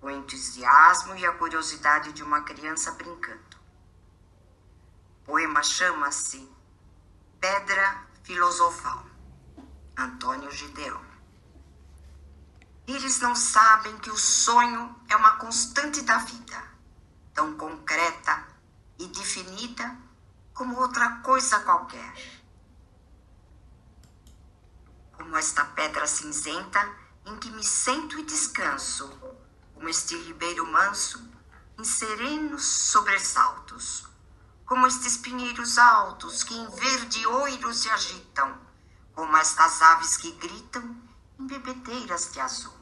o 0.00 0.10
entusiasmo 0.10 1.16
e 1.16 1.26
a 1.26 1.32
curiosidade 1.32 2.12
de 2.12 2.22
uma 2.22 2.42
criança 2.42 2.92
brincando. 2.92 3.56
O 5.22 5.26
poema 5.26 5.62
chama-se 5.62 6.48
Pedra 7.40 8.06
Filosofal, 8.22 9.04
Antônio 9.96 10.50
Gideão. 10.50 11.08
Eles 12.86 13.20
não 13.20 13.34
sabem 13.34 13.98
que 13.98 14.10
o 14.10 14.16
sonho 14.16 14.94
é 15.08 15.16
uma 15.16 15.36
constante 15.36 16.00
da 16.02 16.18
vida, 16.18 16.62
tão 17.34 17.54
concreta 17.56 18.46
e 18.98 19.06
definida 19.08 19.94
como 20.54 20.80
outra 20.80 21.16
coisa 21.18 21.60
qualquer. 21.60 22.37
Como 25.18 25.36
esta 25.36 25.64
pedra 25.64 26.06
cinzenta 26.06 26.80
em 27.26 27.36
que 27.38 27.50
me 27.50 27.62
sento 27.62 28.18
e 28.20 28.22
descanso, 28.22 29.08
como 29.74 29.88
este 29.88 30.16
ribeiro 30.16 30.64
manso 30.64 31.20
em 31.76 31.82
serenos 31.82 32.64
sobressaltos, 32.64 34.06
como 34.64 34.86
estes 34.86 35.16
pinheiros 35.16 35.76
altos 35.76 36.44
que 36.44 36.54
em 36.54 36.70
verde 36.70 37.26
oiro 37.26 37.74
se 37.74 37.90
agitam, 37.90 38.56
como 39.12 39.36
estas 39.36 39.82
aves 39.82 40.16
que 40.16 40.30
gritam 40.32 40.96
em 41.38 41.46
bebedeiras 41.48 42.32
de 42.32 42.38
azul. 42.38 42.78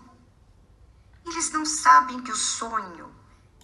Eles 1.25 1.51
não 1.51 1.65
sabem 1.65 2.23
que 2.23 2.33
o 2.33 2.37
sonho 2.37 3.13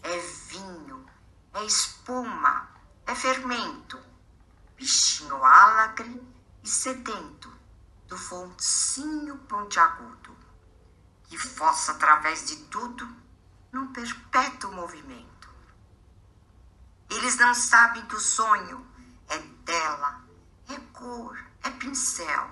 é 0.03 0.19
vinho, 0.49 1.07
é 1.53 1.65
espuma, 1.65 2.71
é 3.07 3.15
fermento, 3.15 4.01
bichinho 4.77 5.45
álacre 5.45 6.21
e 6.65 6.69
sedento 6.69 7.52
do 8.13 8.19
foncinho 8.19 9.39
pontiagudo, 9.49 10.37
que 11.25 11.39
fossa 11.39 11.93
através 11.93 12.45
de 12.47 12.57
tudo 12.65 13.09
num 13.73 13.91
perpétuo 13.91 14.71
movimento. 14.71 15.49
Eles 17.09 17.39
não 17.39 17.55
sabem 17.55 18.05
que 18.05 18.15
o 18.15 18.21
sonho 18.21 18.87
é 19.31 19.39
tela, 19.65 20.23
é 20.69 20.79
cor, 20.93 21.43
é 21.63 21.71
pincel, 21.71 22.51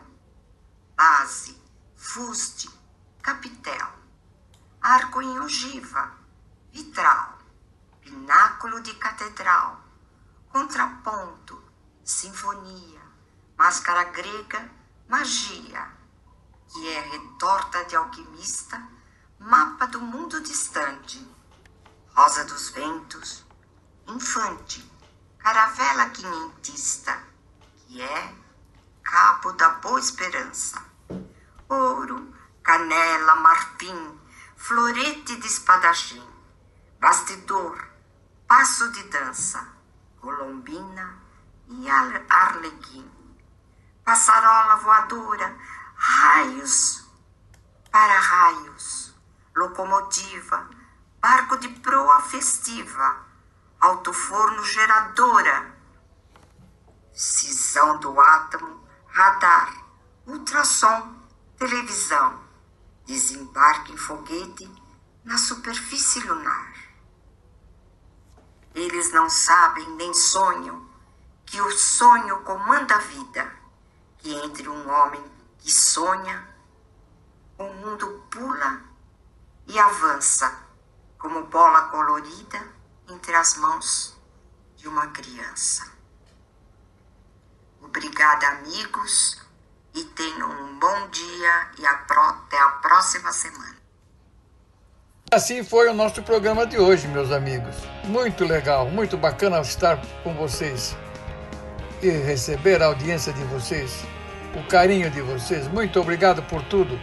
base, 0.97 1.61
fuste, 1.95 2.71
capitel 3.21 4.01
arco 4.81 5.21
em 5.21 5.41
ogiva, 5.41 6.11
vitral, 6.73 7.37
pináculo 8.01 8.81
de 8.81 8.95
catedral, 8.95 9.79
contraponto, 10.49 11.63
sinfonia, 12.03 13.03
máscara 13.59 14.05
grega, 14.05 14.80
magia, 15.11 15.89
que 16.69 16.89
é 16.89 17.01
retorta 17.01 17.85
de 17.87 17.97
alquimista, 17.97 18.81
mapa 19.41 19.89
do 19.89 20.01
mundo 20.01 20.41
distante, 20.41 21.29
rosa 22.15 22.45
dos 22.45 22.71
ventos, 22.71 23.45
infante, 24.07 24.89
caravela 25.37 26.11
quinhentista, 26.11 27.21
que 27.75 28.01
é 28.01 28.35
cabo 29.03 29.53
da 29.55 29.71
boa 29.81 29.99
esperança, 29.99 30.81
ouro, 31.69 32.33
canela, 32.63 33.35
marfim, 33.35 34.17
florete 34.57 35.35
de 35.41 35.47
espadachim, 35.49 36.25
bastidor, 37.01 37.85
passo 38.47 38.93
de 38.93 39.03
dança, 39.09 39.67
colombina 40.21 41.21
e 41.67 41.91
arlequim, 41.91 43.20
passarola 44.05 44.77
voadora, 44.77 45.57
raios 45.95 47.05
para 47.91 48.19
raios, 48.19 49.15
locomotiva, 49.55 50.69
barco 51.21 51.57
de 51.59 51.69
proa 51.69 52.21
festiva, 52.21 53.27
alto-forno 53.81 54.65
geradora, 54.65 55.77
cisão 57.13 57.99
do 57.99 58.19
átomo, 58.21 58.87
radar, 59.09 59.75
ultrassom, 60.27 61.17
televisão. 61.59 62.49
Desembarque 63.07 63.93
em 63.93 63.97
foguete 63.97 64.71
na 65.25 65.37
superfície 65.37 66.21
lunar. 66.21 66.73
Eles 68.73 69.13
não 69.13 69.29
sabem 69.29 69.89
nem 69.97 70.15
sonham 70.15 70.89
que 71.45 71.61
o 71.61 71.71
sonho 71.73 72.41
comanda 72.43 72.95
a 72.95 72.99
vida, 72.99 73.60
que 74.21 74.33
entre 74.35 74.68
um 74.68 74.91
homem 74.91 75.23
que 75.59 75.71
sonha, 75.71 76.49
o 77.59 77.64
mundo 77.64 78.25
pula 78.31 78.81
e 79.66 79.79
avança 79.79 80.53
como 81.18 81.45
bola 81.45 81.83
colorida 81.89 82.61
entre 83.09 83.35
as 83.35 83.57
mãos 83.57 84.16
de 84.77 84.89
uma 84.89 85.09
criança. 85.09 85.91
Obrigada, 87.83 88.47
amigos 88.49 89.39
e 89.95 90.05
tenham 90.05 90.51
um 90.51 90.79
bom 90.79 91.09
dia 91.09 91.71
e 91.79 91.87
até 91.87 92.59
a 92.59 92.68
próxima 92.83 93.33
semana. 93.33 93.77
Assim 95.33 95.62
foi 95.62 95.89
o 95.89 95.95
nosso 95.95 96.23
programa 96.23 96.66
de 96.66 96.79
hoje, 96.79 97.07
meus 97.09 97.31
amigos. 97.31 97.77
Muito 98.05 98.45
legal, 98.45 98.87
muito 98.87 99.16
bacana 99.16 99.61
estar 99.61 99.99
com 100.23 100.35
vocês 100.35 100.97
e 102.03 102.09
receber 102.11 102.83
a 102.83 102.87
audiência 102.87 103.33
de 103.33 103.43
vocês, 103.45 104.05
o 104.55 104.63
carinho 104.69 105.11
de 105.11 105.21
vocês. 105.21 105.69
Muito 105.69 106.01
obrigado 106.01 106.43
por 106.43 106.63
tudo. 106.63 106.99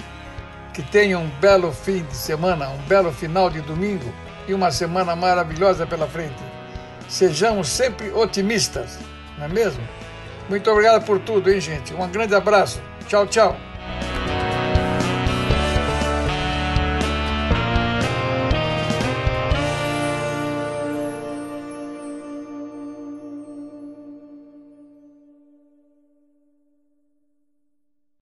Que 0.73 0.83
tenham 0.83 1.23
um 1.23 1.29
belo 1.39 1.71
fim 1.71 2.03
de 2.03 2.15
semana, 2.15 2.69
um 2.69 2.77
belo 2.83 3.11
final 3.11 3.49
de 3.49 3.61
domingo 3.61 4.13
e 4.47 4.53
uma 4.53 4.71
semana 4.71 5.15
maravilhosa 5.15 5.87
pela 5.87 6.07
frente. 6.07 6.35
Sejamos 7.09 7.67
sempre 7.67 8.11
otimistas, 8.11 8.99
não 9.37 9.45
é 9.45 9.47
mesmo? 9.47 9.81
Muito 10.49 10.69
obrigado 10.69 11.03
por 11.03 11.19
tudo, 11.19 11.51
hein, 11.51 11.59
gente? 11.59 11.93
Um 11.93 12.07
grande 12.09 12.35
abraço. 12.35 12.81
Tchau, 13.07 13.25
tchau. 13.25 13.57